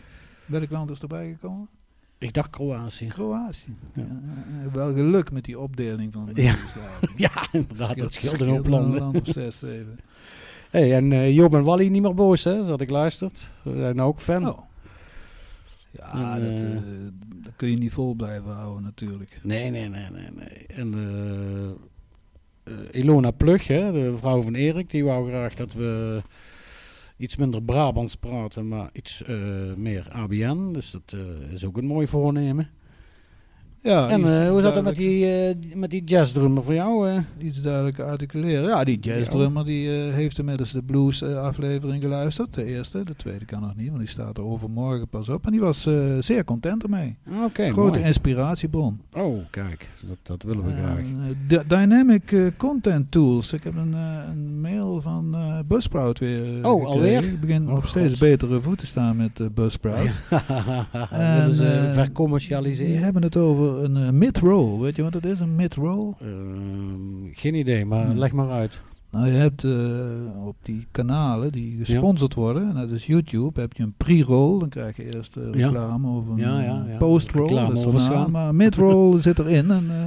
[0.47, 1.69] Welk land is erbij gekomen?
[2.23, 3.07] Ik dacht Kroatië.
[3.07, 3.75] Kroatië.
[3.95, 4.03] Ja.
[4.65, 4.71] Ja.
[4.73, 6.43] wel geluk met die opdeling van Ja.
[6.43, 7.07] Joegoslavië.
[7.25, 9.01] Ja, inderdaad, dat scheelt een hoop een landen.
[9.01, 9.99] land of zes, zeven.
[10.71, 12.67] Hey, en eh, Joop en Wally niet meer boos, hè?
[12.67, 13.39] Dat ik luisterd.
[13.39, 14.49] Ze zijn ook fan.
[14.49, 14.59] Oh.
[15.91, 16.83] Ja, En, dat, eh, eh,
[17.43, 19.39] dat kun je niet vol blijven houden natuurlijk.
[19.43, 20.67] Nee, nee, nee, nee, nee.
[20.67, 20.95] En
[22.91, 26.23] Ilona Plug, hè, de vrouw van Erik, die wou graag dat we
[27.23, 29.37] iets minder Brabants praten, maar iets eh,
[29.77, 30.73] meer ABN.
[30.73, 32.71] Dus dat eh, is ook een mooi voornemen.
[33.83, 37.09] Ja, en eh, hoe zat het met die, eh, met die jazzdrummer voor jou?
[37.09, 37.19] eh?
[37.39, 38.63] Iets duidelijk articuleren.
[38.69, 42.55] Ja, die jazzdrummer die eh, heeft inmiddels de blues aflevering geluisterd.
[42.55, 45.45] De eerste, de tweede kan nog niet, want die staat er overmorgen pas op.
[45.47, 47.17] En die was eh, zeer content ermee.
[47.45, 48.05] Oké, Grote mooi.
[48.07, 49.01] inspiratiebron.
[49.13, 50.97] Oh, kijk, dat, dat willen we graag.
[50.99, 53.53] En, Dy- Dynamic Content Tools.
[53.53, 56.87] Ik heb een, eh, een mail van eh Buzzsprout weer Oh, gekregen.
[56.87, 57.25] alweer?
[57.25, 59.97] Ik begin Oh, op steeds betere voeten te staan met Buzzsprout.
[61.53, 63.03] ze eh, Die vercommercialiseren?
[63.03, 64.81] hebben het over een eh, mid-roll.
[64.81, 66.13] Weet je wat het is, een mid-roll?
[66.21, 68.19] Ehm, geen idee, maar Hmm.
[68.19, 68.79] leg maar uit.
[69.11, 73.73] Nou, je hebt eh, op die kanalen die gesponsord worden, en dat is YouTube, heb
[73.73, 74.59] je een pre-roll.
[74.59, 75.51] Dan krijg je eerst Ja.
[75.51, 77.49] reclame of een Ja, post-roll.
[77.49, 78.31] Dat is daarna, overslaan.
[78.31, 79.71] maar mid-roll zit erin.
[79.71, 80.05] En eh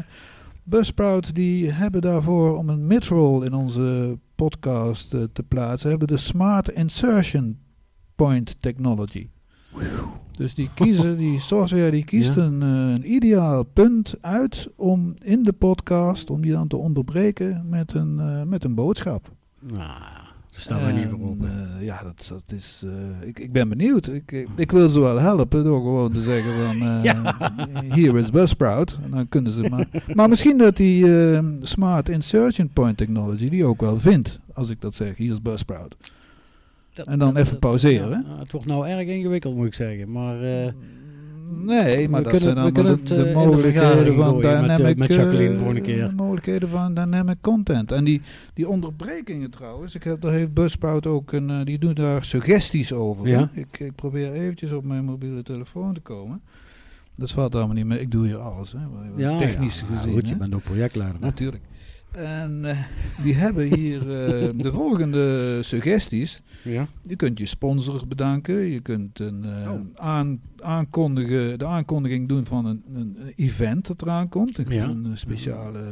[0.67, 6.69] Buzzsprout die hebben daarvoor om een mid-roll in onze podcast te plaatsen, hebben de Smart
[6.69, 7.57] Insertion
[8.15, 9.27] Point Technology.
[10.37, 12.41] Dus die kiezen, die software die kiest Ja.
[12.41, 17.65] een, eh, een ideaal punt uit om in de podcast, om die dan te onderbreken
[17.69, 19.31] met een, eh, met een boodschap.
[19.59, 21.43] Nou, daar staan wij niet voor op.
[21.43, 22.83] Eh, ja, dat, dat is,
[23.21, 24.07] ik, ik ben benieuwd.
[24.07, 27.01] Ik, ik, ik wil ze wel helpen door gewoon te zeggen van,
[27.97, 28.97] hier is Buzzsprout.
[29.03, 29.87] En dan kunnen ze maar.
[30.13, 31.05] maar misschien dat die
[31.61, 35.95] Smart Insertion Point Technology die ook wel vindt, als ik dat zeg, hier is Buzzsprout.
[36.95, 39.65] Dat- en dan dat- even dat- pauzeren, ja, nou, het wordt nou erg ingewikkeld, moet
[39.67, 40.11] ik zeggen.
[40.11, 40.71] Maar eh,
[41.65, 44.61] Nee, maar We dat kunnen- zijn allemaal de, de eh, de mogelijkheden van met, eh,
[44.61, 44.97] dynamic...
[44.97, 46.07] met Jacqueline keer.
[46.07, 47.91] De mogelijkheden van dynamic content.
[47.91, 48.21] En die,
[48.53, 51.65] die onderbrekingen trouwens, ik heb, daar heeft Buzzsprout ook een...
[51.65, 53.27] die doet daar suggesties over.
[53.27, 53.49] Ja.
[53.53, 56.41] Ik, ik probeer eventjes op mijn mobiele telefoon te komen.
[57.15, 57.99] Dat valt allemaal niet mee.
[57.99, 58.79] Ik doe hier alles, hè.
[59.15, 61.17] ja, Technisch ja, gezien, Goed, je bent ook projectleider.
[61.21, 61.27] hè?
[62.15, 62.79] En eh,
[63.23, 66.41] die hebben hier eh, de volgende suggesties.
[66.63, 66.87] Ja.
[67.07, 68.55] Je kunt je sponsors bedanken.
[68.55, 69.79] Je kunt een, eh, Oh.
[69.93, 74.57] aan, aankondigen, de aankondiging doen van een, een event dat eraan komt.
[74.57, 74.83] Een, Ja.
[74.83, 75.83] een speciale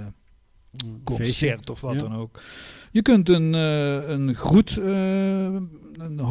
[1.03, 1.99] concert of wat Ja.
[1.99, 2.41] dan ook.
[2.91, 4.79] Je kunt een, een groet,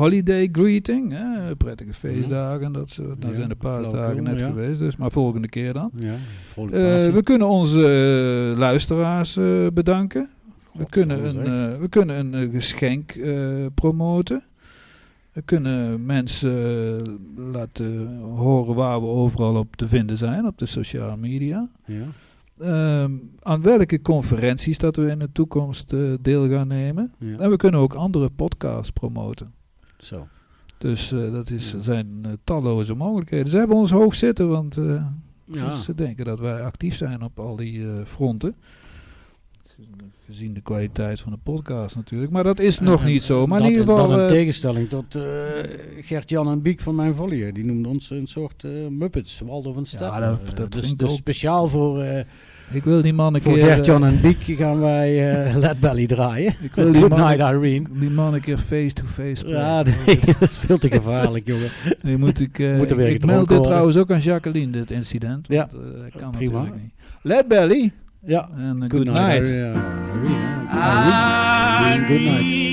[0.02, 3.08] holiday greeting, hè, prettige feestdagen en dat soort.
[3.08, 3.36] Nou Mhm.
[3.36, 5.90] Zijn de paasdagen net geweest, dus maar volgende keer dan.
[5.94, 7.78] Eh, we kunnen onze
[8.52, 10.28] eh, luisteraars eh, bedanken.
[10.72, 13.18] We kunnen, een, we kunnen een geschenk
[13.74, 14.42] promoten.
[15.32, 17.02] We kunnen mensen
[17.36, 21.68] laten horen waar we overal op te vinden zijn op de sociale media.
[21.86, 22.04] ja.
[22.58, 27.12] Ehm, aan welke conferenties dat we in de toekomst deel gaan nemen.
[27.18, 27.38] Ja.
[27.38, 29.52] En we kunnen ook andere podcasts promoten.
[30.02, 30.28] Zo.
[30.78, 31.80] Dus eh, dat is, Ja.
[31.80, 33.48] zijn eh, talloze mogelijkheden.
[33.48, 35.04] Ze hebben ons hoog zitten, want eh,
[35.44, 35.74] Ja.
[35.76, 38.54] ze denken dat wij actief zijn op al die eh, fronten.
[40.26, 42.32] Gezien de kwaliteit van de podcast natuurlijk.
[42.32, 43.46] Maar dat is nog niet zo.
[43.46, 44.08] Maar dat, in ieder geval...
[44.08, 45.22] Dat in tegenstelling tot eh,
[46.00, 47.52] Gert-Jan en Biek van mijn volleyer.
[47.52, 50.20] Die noemden ons een soort eh, Muppets, Waldorf en Stedtler.
[50.20, 51.16] dat- Eh, dat dus ik dus ook.
[51.16, 52.02] speciaal voor,
[52.70, 53.62] ik wil die man een Voor keer...
[53.62, 56.54] Voor Gert-Jan eh, en Biek gaan wij uh, Led Belly draaien.
[56.62, 57.86] Ik wil die man, Irene.
[57.92, 59.82] Die man een keer face-to-face -face Ja,
[60.40, 61.70] dat is veel te gevaarlijk, jongen.
[62.02, 62.58] Nu moet ik...
[62.58, 65.46] Uh, moet er weer ik meld dit trouwens ook aan Jacqueline, dit incident.
[65.48, 66.52] Ja, want, uh, kan Prima.
[66.52, 66.92] natuurlijk niet.
[67.22, 67.92] Led Belly.
[68.26, 68.48] Ja.
[68.88, 69.50] Good, night.
[69.50, 69.76] night.
[72.06, 72.71] Good night.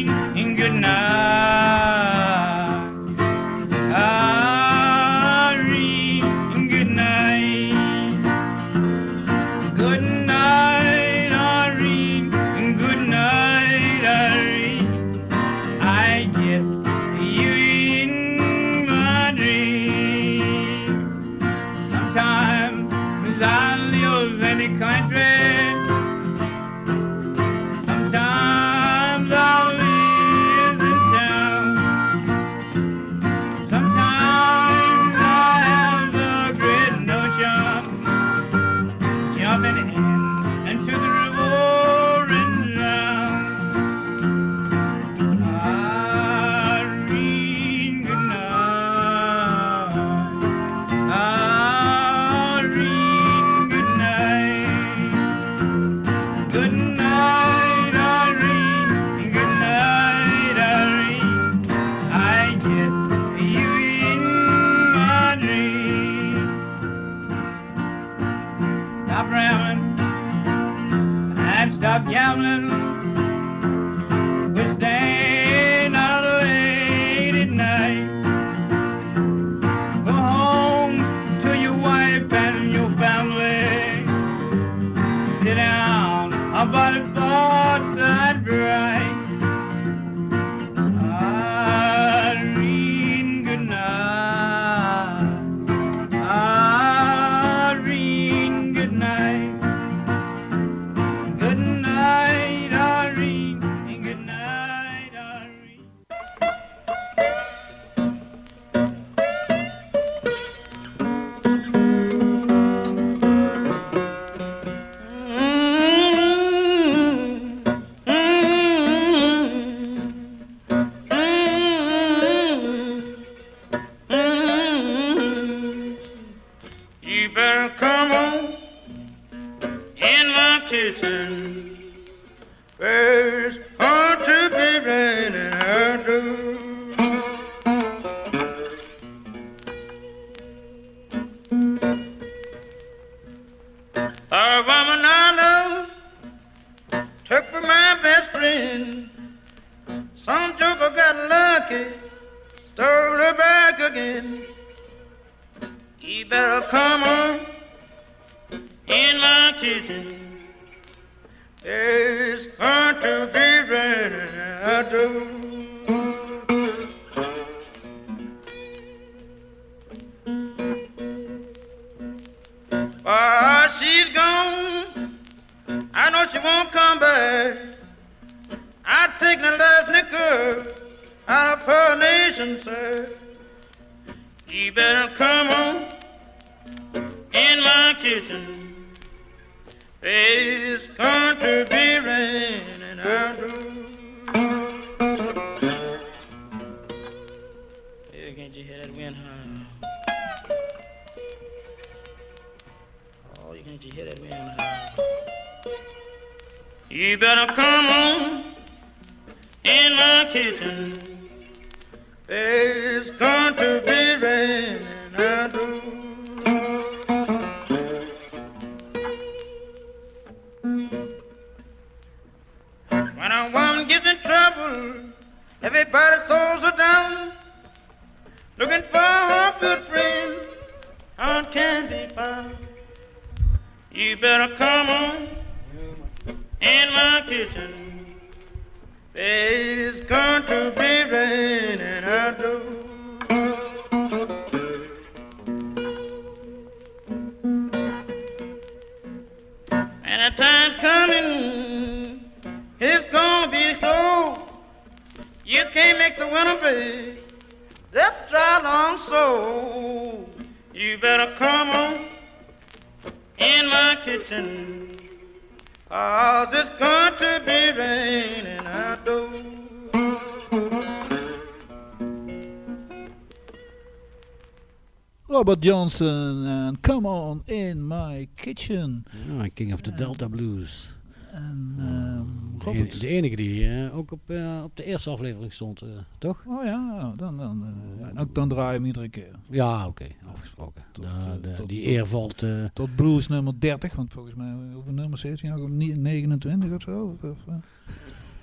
[275.93, 279.03] Johnson en Come On In My Kitchen.
[279.37, 280.97] Ja, King of the Delta Blues.
[281.31, 285.81] En ehm, De, de enige die eh, ook op, eh, op de eerste aflevering stond,
[285.81, 286.43] eh, toch?
[286.47, 287.65] Oh ja, dan, dan,
[288.13, 289.31] dan, dan draai je hem iedere keer.
[289.49, 290.83] Ja, oké, afgesproken.
[290.91, 292.43] Tot, eh, de- tot- die eer valt...
[292.73, 295.69] Tot blues nummer 30, want volgens mij, hoeveel nummers heeft hij nou?
[295.69, 297.17] Ni- 29 of zo?
[297.21, 297.45] Of, of,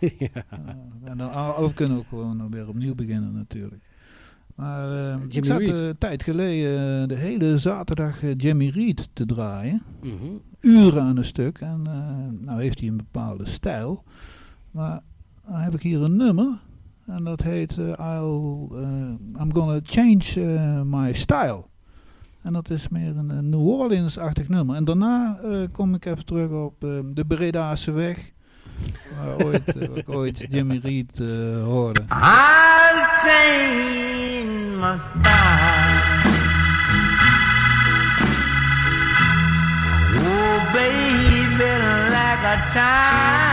[0.19, 0.29] ja.
[0.35, 3.83] Uh, en dan, ah, we kunnen ook gewoon weer opnieuw beginnen natuurlijk.
[4.57, 9.27] Maar eh, ik zat een tijd geleden eh, de hele zaterdag eh, Jimmy Reed te
[9.27, 9.83] draaien.
[10.03, 10.15] mhm.
[10.61, 11.59] Uren aan een stuk.
[11.61, 14.03] En eh, nou heeft hij een bepaalde stijl.
[14.71, 15.01] Maar
[15.47, 16.59] dan heb ik hier een nummer.
[17.07, 20.25] En dat heet eh, I'll, eh, I'm Gonna Change
[20.57, 21.65] eh, My Style.
[22.43, 24.77] En dat is meer een, een New Orleans-achtig nummer.
[24.77, 28.33] En daarna eh, kom ik even terug op eh, de Bredaanse weg.
[29.19, 32.01] Waar, ooit, eh, ooit Jimmy Reed eh, hoorde.
[32.01, 34.36] I'll change
[34.77, 35.97] my style.
[40.19, 41.71] Oh, baby,
[42.13, 43.46] like a time.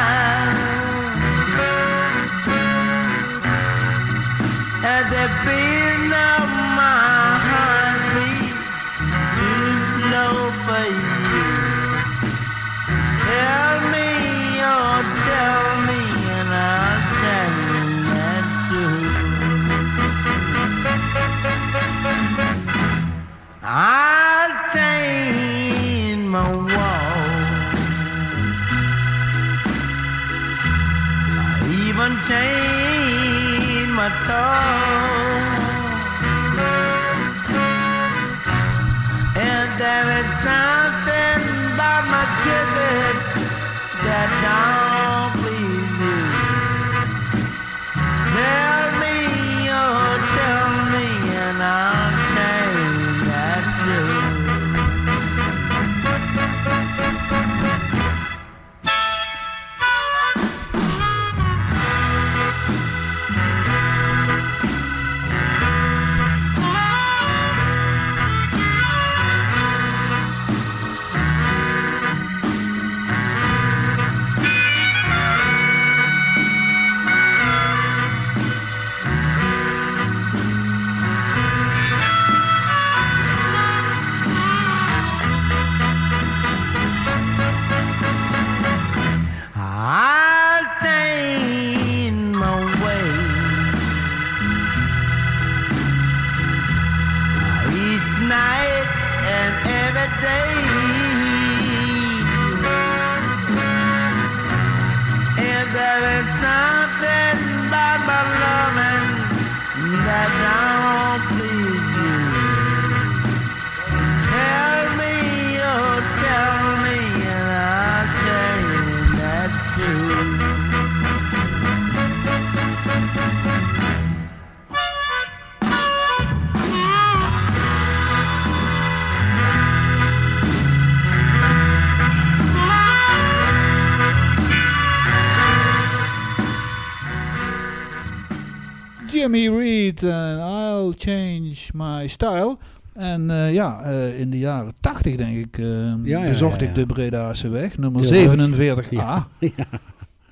[139.23, 142.57] Jimmy Reed en I'll Change My Style.
[142.93, 146.75] En eh, ja, eh, in de jaren 80 denk ik eh, ja, bezocht ja, ik
[146.75, 148.85] de Bredaanse weg, nummer Tilburg.
[148.85, 148.91] 47a.
[148.95, 149.27] Ja.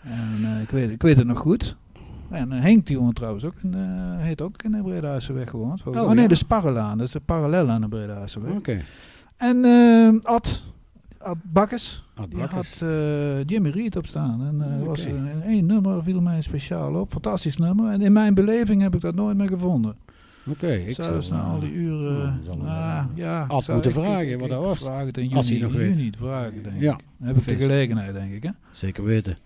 [0.03, 1.75] En eh, ik, weet, ik weet het nog goed.
[2.29, 3.73] En eh, Henk die woont trouwens ook, in,
[4.17, 5.83] heet ook in de Bredaanse weg gewoond.
[5.83, 8.51] Oh, Oh, nee, de Sparrelaan, dat is de parallel aan de Bredaanse weg.
[8.51, 8.81] Oké.
[9.37, 10.63] En eh Ad,
[11.17, 12.79] Ad Bakkes, Ad die Bakkes.
[12.79, 14.41] had eh, Jimmy Reed op staan.
[14.45, 17.11] En eh was er een één nummer viel mij speciaal op.
[17.11, 17.91] Fantastisch nummer.
[17.91, 19.95] En in mijn beleving heb ik dat nooit meer gevonden.
[20.47, 22.41] Oké, ik Zelfs na eh, al die uren.
[22.65, 24.77] eh, ja, zou- moeten ik- vragen ik- wat dat was.
[24.79, 25.97] Vraag het in juni, Als hij nog weet.
[25.97, 27.03] juni vragen, denk Ja, ik.
[27.17, 28.43] Dan heb ik de gelegenheid, denk ik.
[28.43, 28.49] Hè?
[28.71, 29.37] Zeker weten.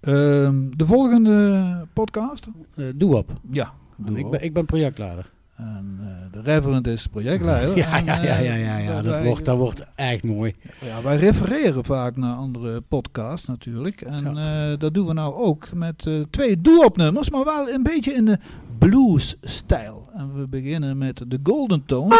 [0.00, 2.46] Ehm, de volgende podcast?
[2.76, 3.32] Eh doe op.
[3.50, 4.30] Ja, doe ik, op.
[4.30, 5.30] ben, ik ben projectleider.
[5.60, 7.76] En eh, de reverend is projectleider.
[7.76, 8.94] Ja, En, ja, ja, eh, ja, ja, ja.
[8.94, 10.54] dat Dat, wij- wordt, dat wordt echt mooi.
[10.80, 14.00] Ja, wij refereren vaak naar andere podcasts natuurlijk.
[14.00, 18.12] En eh, dat doen we nou ook met eh, twee doe-op-nummers, maar wel een beetje
[18.12, 18.38] in de
[18.78, 20.08] blues-stijl.
[20.14, 22.18] En we beginnen met de Golden Tones.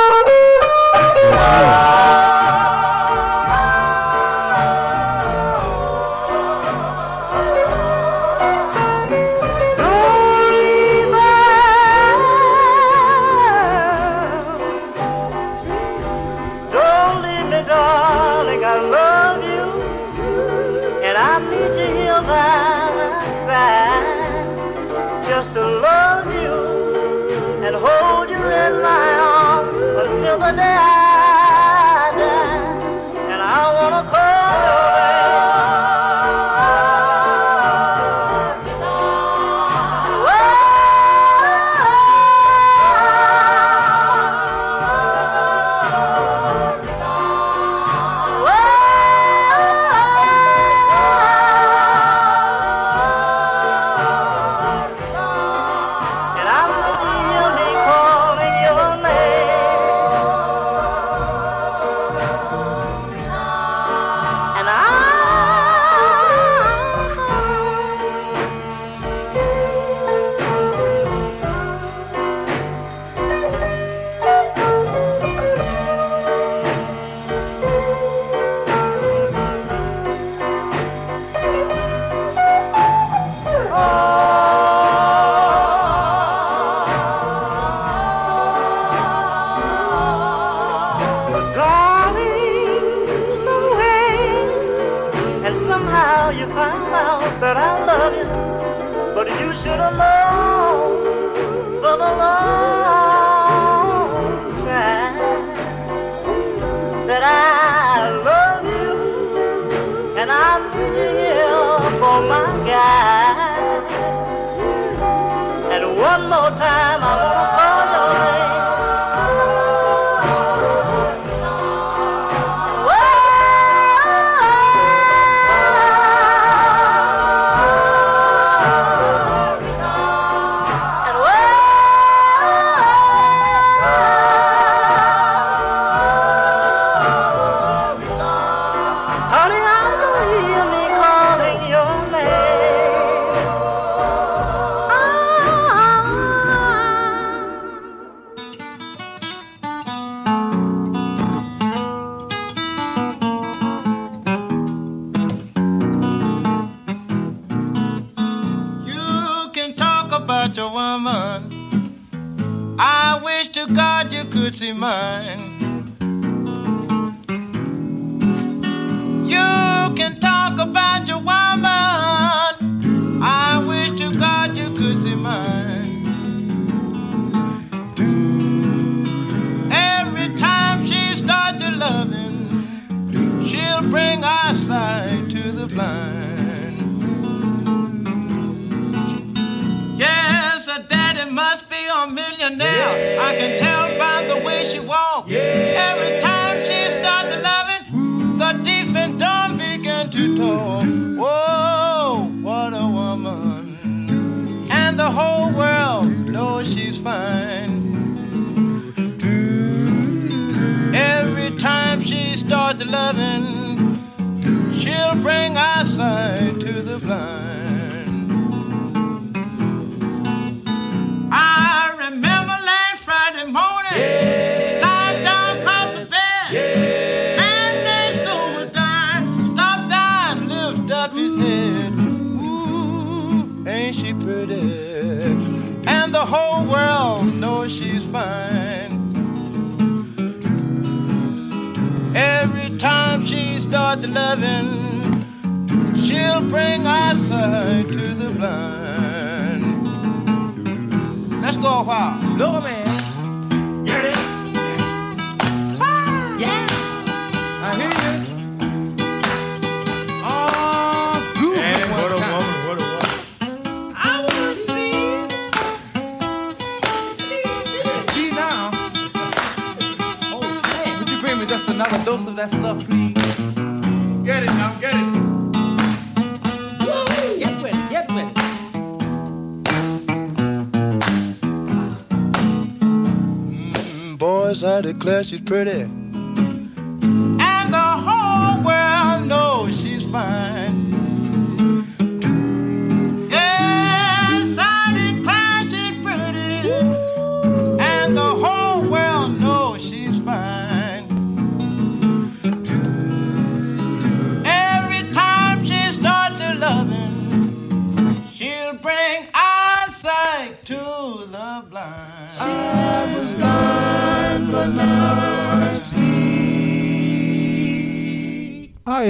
[285.50, 285.89] Pretty.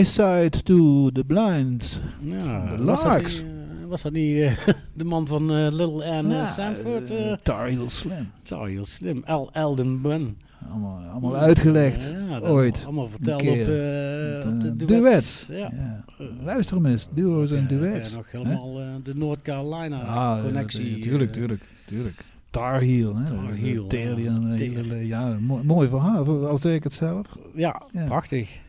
[0.00, 2.00] Eyesight to the blind.
[2.24, 3.42] Ja, De Larks.
[3.42, 3.46] eh,
[3.88, 4.52] was dat niet eh,
[4.94, 7.10] de man van eh, Little Anne Ja, uh, Sanford?
[7.10, 8.30] eh, eh Tar Heel Slim.
[8.50, 9.22] al heel slim.
[9.24, 10.36] El Elden Bun.
[10.70, 12.14] Allemaal, allemaal uitgelegd.
[12.28, 12.82] Ja, ooit.
[12.84, 14.86] Allemaal verteld op, eh, op de Eh, duets.
[14.86, 15.48] duets.
[15.52, 15.70] Ja.
[15.72, 16.04] Ja.
[16.44, 18.10] Luister hem eens, duo's en duets.
[18.10, 20.96] En nog helemaal eh, de North Carolina Ah, connectie.
[20.96, 22.24] ja, tuurlijk, eh, tuurlijk, tuurlijk.
[22.50, 23.24] Tar Heel, hè?
[23.24, 24.54] Tar Heel, ja.
[24.56, 27.26] eh, ja, mooi, mooi verhaal, al zeg ik het zelf.
[27.54, 28.04] Ja, Ja.
[28.04, 28.60] prachtig.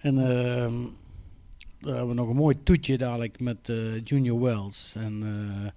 [0.00, 0.74] En ehm
[1.80, 5.70] dan hebben we nog een mooi toetje dadelijk met eh, Junior Wells en, eh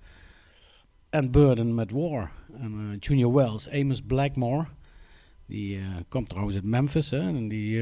[1.10, 2.31] en Burden met War.
[2.60, 4.65] En eh, Junior Wells, Amos Blackmore,
[5.45, 7.81] die komt trouwens uit Memphis hè, en die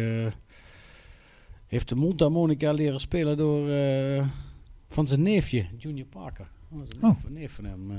[1.68, 3.70] heeft de mondharmonica leren spelen door
[4.90, 6.48] van zijn neefje, Junior Parker.
[6.70, 7.32] Dat een neef, Oh.
[7.32, 7.92] neef van hem.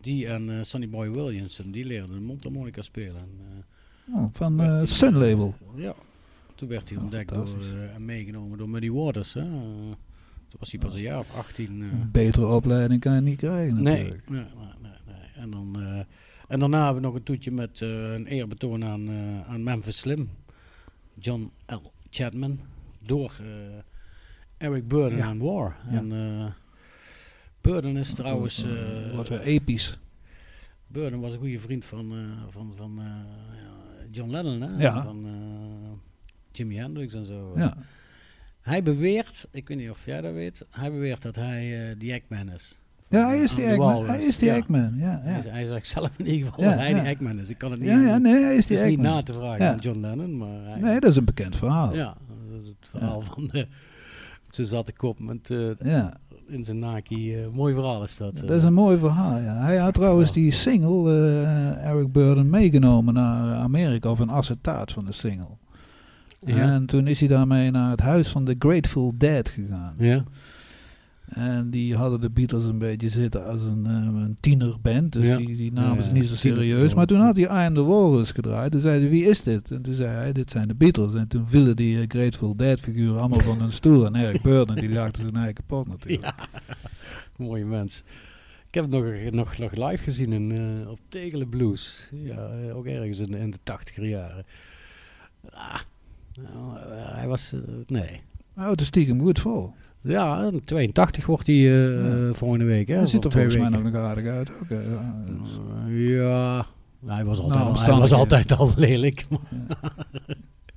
[0.00, 3.16] die en Sonny Boy Williamson, die leerden de mondharmonica spelen.
[3.16, 3.64] En,
[4.14, 5.54] Oh, van Sun Label.
[5.76, 5.94] Ja,
[6.60, 9.34] toen werd hij ontdekt door, eh, en meegenomen door Muddy Waters.
[9.34, 9.40] Hè.
[9.40, 11.82] Toen was hij pas een jaar of 18.
[11.82, 12.00] eh.
[12.00, 14.28] Een betere opleiding kan je niet krijgen nee, natuurlijk.
[14.28, 15.30] nee, nee, nee, nee.
[15.34, 15.98] En, dan, eh,
[16.48, 19.10] en daarna hebben we nog een toetje met een eerbetoon aan,
[19.46, 20.30] aan Memphis Slim.
[21.18, 21.92] John L.
[22.10, 22.60] Chapman.
[22.98, 23.32] Door
[24.56, 25.24] Eric Burden Ja.
[25.24, 25.76] aan War.
[25.90, 25.96] Ja.
[25.96, 26.54] En
[27.60, 28.66] Burden is trouwens...
[29.14, 29.98] Wat weer episch.
[30.86, 32.14] Burden was een goede vriend van,
[32.48, 33.00] van, van
[34.10, 34.82] John Lennon, hè?
[34.82, 35.02] Ja.
[35.02, 35.26] Van
[36.52, 37.52] Jimi Hendrix en zo.
[37.56, 37.76] Ja.
[38.60, 42.12] Hij beweert, ik weet niet of jij dat weet, hij beweert dat hij eh die
[42.12, 42.78] Eggman is.
[43.08, 44.06] Ja, hij is die de Eggman.
[44.06, 44.54] Hij is die Ja.
[44.56, 45.20] Eggman, ja.
[45.22, 45.50] Hij, ja.
[45.50, 47.48] hij zegt zelf in ieder geval Ja, dat hij die Eggman is.
[47.50, 49.34] Ik kan het niet, Ja, ja, nee, hij is het die is niet na te
[49.34, 51.94] vragen aan John Lennon, maar hij, Nee, dat is een bekend verhaal.
[51.94, 52.16] ja,
[52.52, 53.66] het verhaal van de,
[54.50, 56.16] zijn zatte kop met, eh, Ja.
[56.46, 57.34] in zijn naki.
[57.36, 58.36] eh, mooi verhaal is dat.
[58.36, 59.54] Dat is een mooi verhaal, ja.
[59.64, 61.12] Hij had trouwens die single,
[61.82, 65.58] Eric Burden, meegenomen naar Amerika, of een acetaat van de single.
[66.44, 66.56] Ja.
[66.56, 69.94] En toen is hij daarmee naar het huis van de Grateful Dead gegaan.
[69.98, 70.24] ja.
[71.30, 73.92] En die hadden de Beatles een beetje zitten als een, eh,
[74.22, 75.12] een tienerband.
[75.12, 75.36] Dus Ja.
[75.36, 76.94] die, die namen Ja, ze niet zo serieus.
[76.94, 78.72] Maar toen had hij I Am The Walrus gedraaid.
[78.72, 79.70] Toen zei hij, wie is dit?
[79.70, 81.14] En toen zei hij, dit zijn de Beatles.
[81.14, 84.06] En toen vielen die eh, Grateful Dead figuren allemaal van hun stoel.
[84.06, 86.22] En Eric Burden, die laagde zijn eigen kapot natuurlijk.
[86.24, 86.34] Ja,
[87.38, 88.02] mooie mens.
[88.68, 92.08] Ik heb het nog, nog, nog live gezien in, eh, op Tegelen Blues.
[92.12, 94.44] Ja, ook ergens in, in de tachtiger jaren.
[95.50, 95.80] Ah,
[96.42, 96.78] nou,
[97.16, 98.20] hij was, eh, nee.
[98.54, 99.72] Hij houdt er stiekem goed vol.
[100.02, 102.32] Ja, in 82 wordt hij eh, Ja.
[102.34, 102.88] volgende week.
[102.88, 104.50] Hè, Hij ziet er volgens mij nog aardig uit.
[104.50, 105.58] ook, ja, dus-
[106.08, 106.66] ja,
[107.06, 109.26] hij was, altijd, al, hij was altijd al lelijk.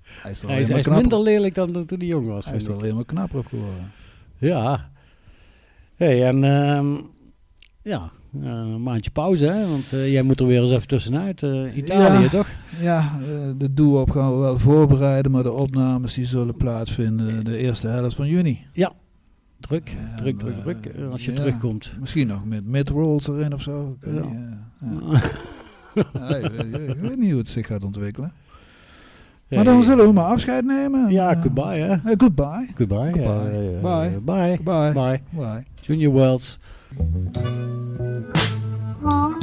[0.04, 2.46] Hij is hij is, hij is knapper- minder lelijk dan toen hij jong was.
[2.46, 3.92] Hij is er maar knapper op geworden.
[4.38, 4.90] Ja.
[5.96, 6.96] hey, en ehm,
[7.82, 8.12] ja,
[8.42, 9.68] een maandje pauze, hè?
[9.68, 11.44] Want eh, jij moet er weer eens even tussenuit.
[11.44, 12.30] eh, Italië, Ja.
[12.30, 12.48] toch?
[12.82, 17.58] Ja, eh, de doe-op gaan we wel voorbereiden, maar de opnames die zullen plaatsvinden de
[17.58, 18.60] eerste helft van juni.
[19.60, 20.86] Druk, Ja, druk, druk, druk.
[20.86, 21.38] eh, als je ja.
[21.38, 21.96] terugkomt.
[22.00, 23.90] Misschien nog met mid-rolls erin of zo.
[23.90, 24.30] Ik weet Ja.
[24.30, 24.40] niet,
[25.14, 25.22] eh,
[25.94, 26.10] ja.
[26.30, 28.32] Ja, ik, weet- ik weet niet hoe het zich gaat ontwikkelen.
[29.50, 31.12] Maar dan zullen we maar afscheid nemen.
[31.12, 31.92] Ja, Eh, goodbye, hè?
[31.92, 32.68] eh, goodbye.
[32.76, 33.12] Goodbye.
[33.12, 33.50] Goodbye.
[33.50, 34.20] eh, eh, Bye.
[34.22, 34.60] Bye.
[34.64, 34.92] Bye.
[34.94, 35.20] Bye.
[35.32, 35.64] Bye.
[35.82, 36.60] Junior Wells.
[39.06, 39.43] All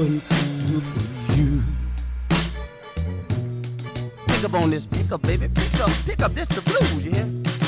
[0.00, 0.26] wouldn't
[0.66, 1.62] do for you.
[4.28, 6.32] Pick up on this, pick up, baby, pick up, pick up.
[6.32, 7.59] This the blues, you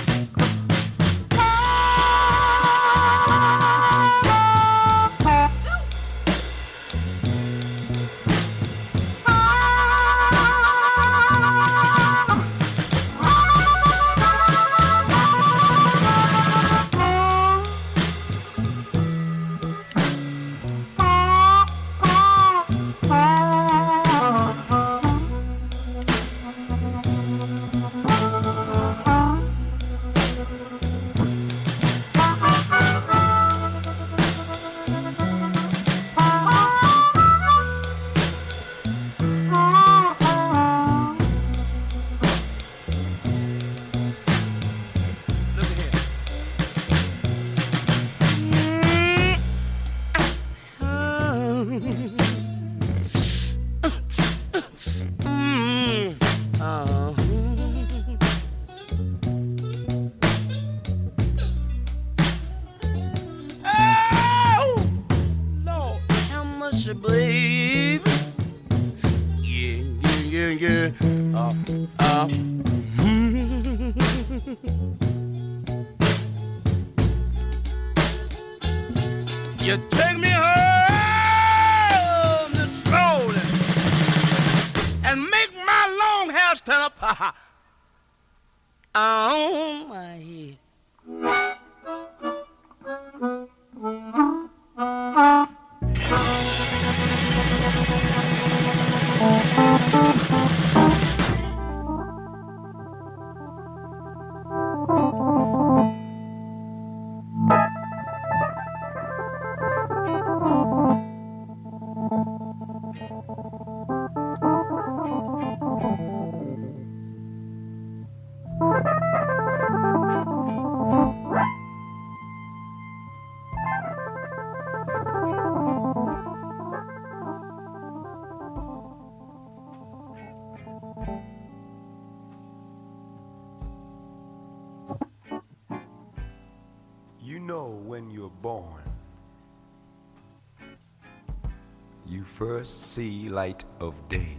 [143.82, 144.36] of day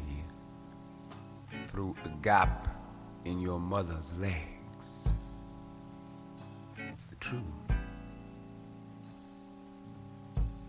[1.68, 2.70] through a gap
[3.26, 5.14] in your mother's legs.
[6.78, 7.44] It's the truth.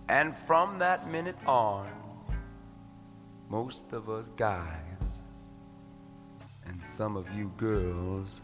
[0.08, 1.88] And from that minute on,
[3.48, 5.20] most of us guys
[6.66, 8.42] and some of you girls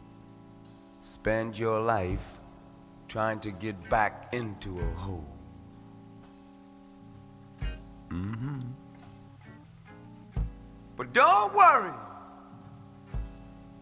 [1.01, 2.39] spend your life
[3.09, 5.27] trying to get back into a hole.
[8.11, 8.61] Mm-hmm.
[11.01, 11.95] But don't worry,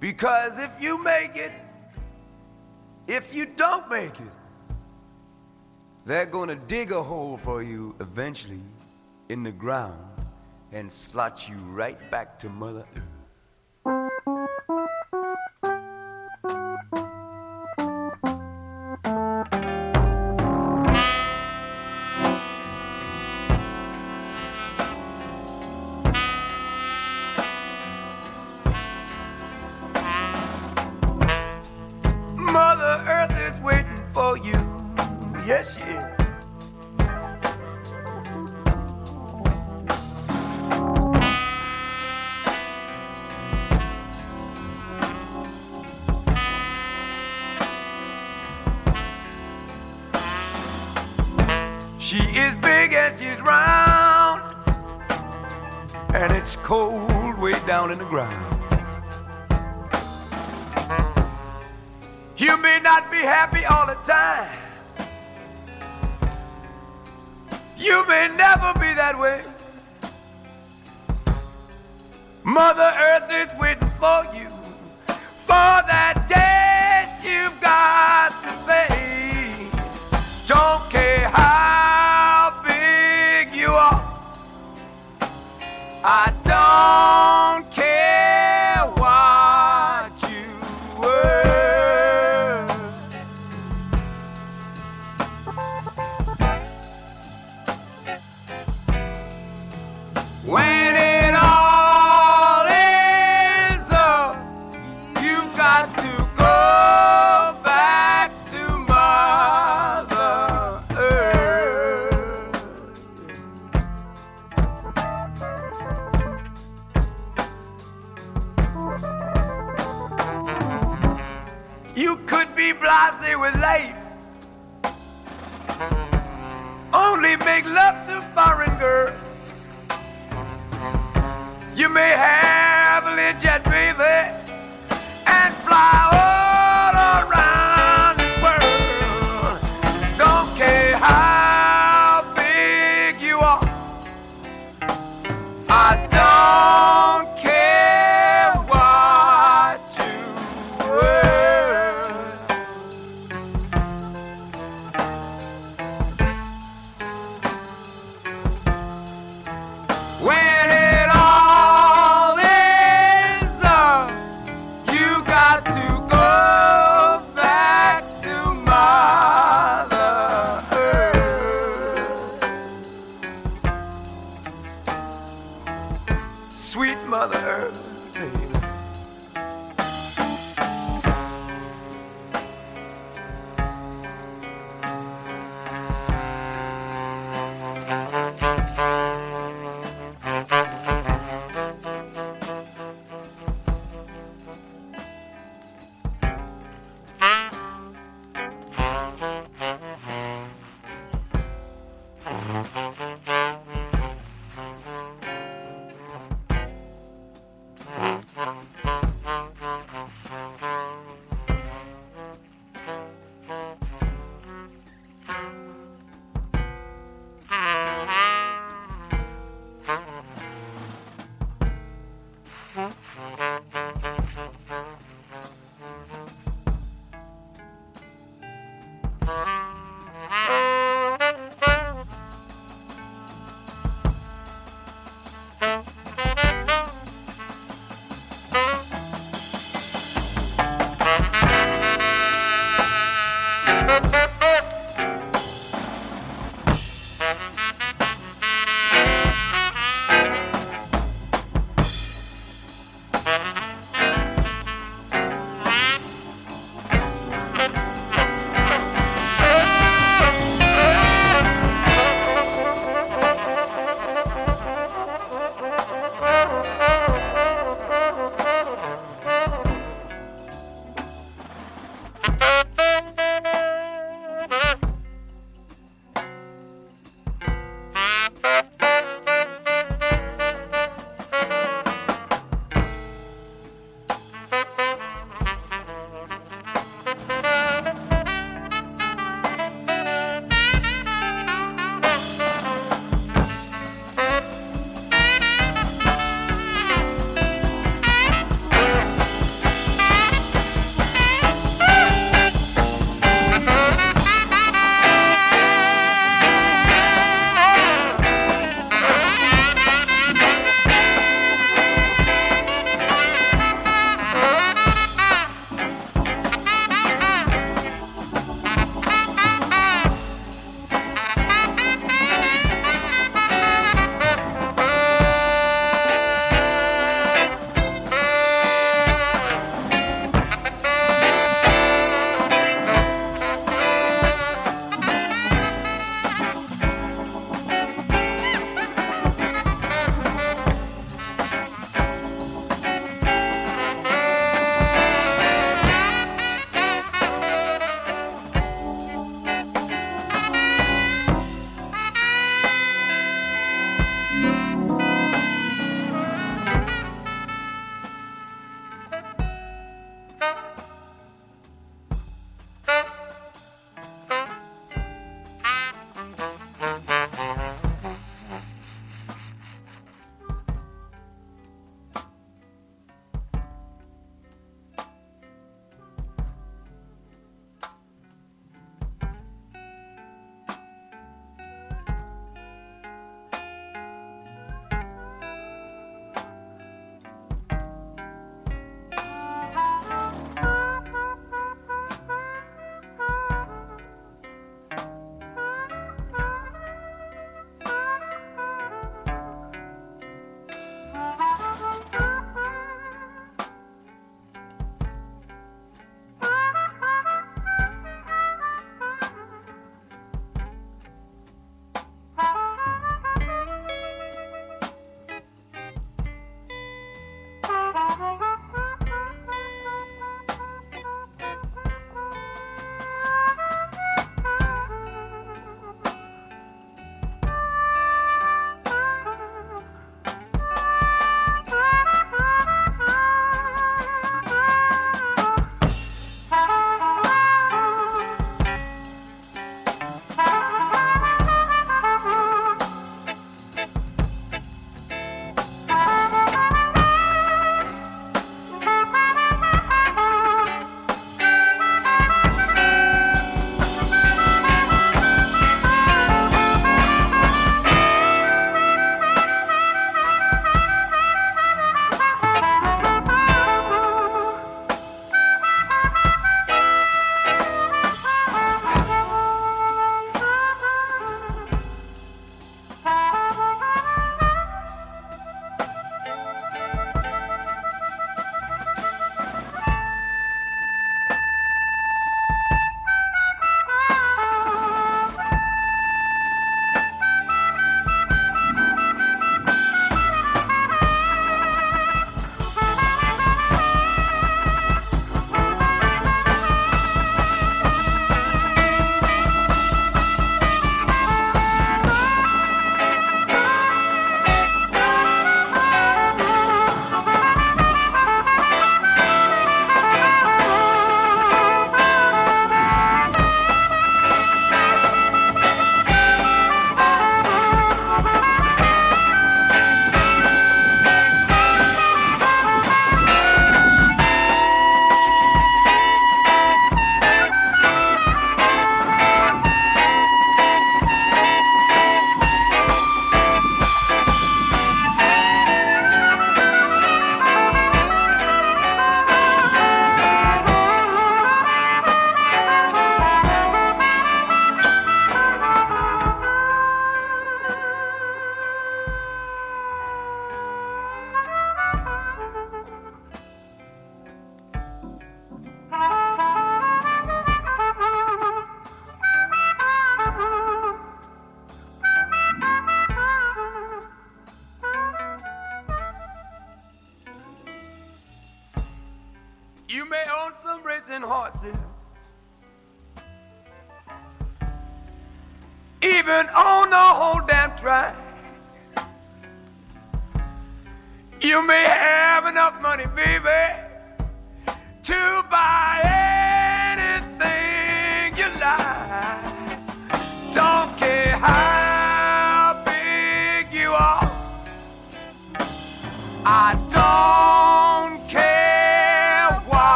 [0.00, 1.52] because if you make it,
[3.06, 4.32] if you don't make it,
[6.06, 8.62] they're gonna dig a hole for you eventually
[9.28, 10.02] in the ground
[10.72, 13.11] and slot you right back to Mother Earth.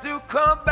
[0.00, 0.67] To come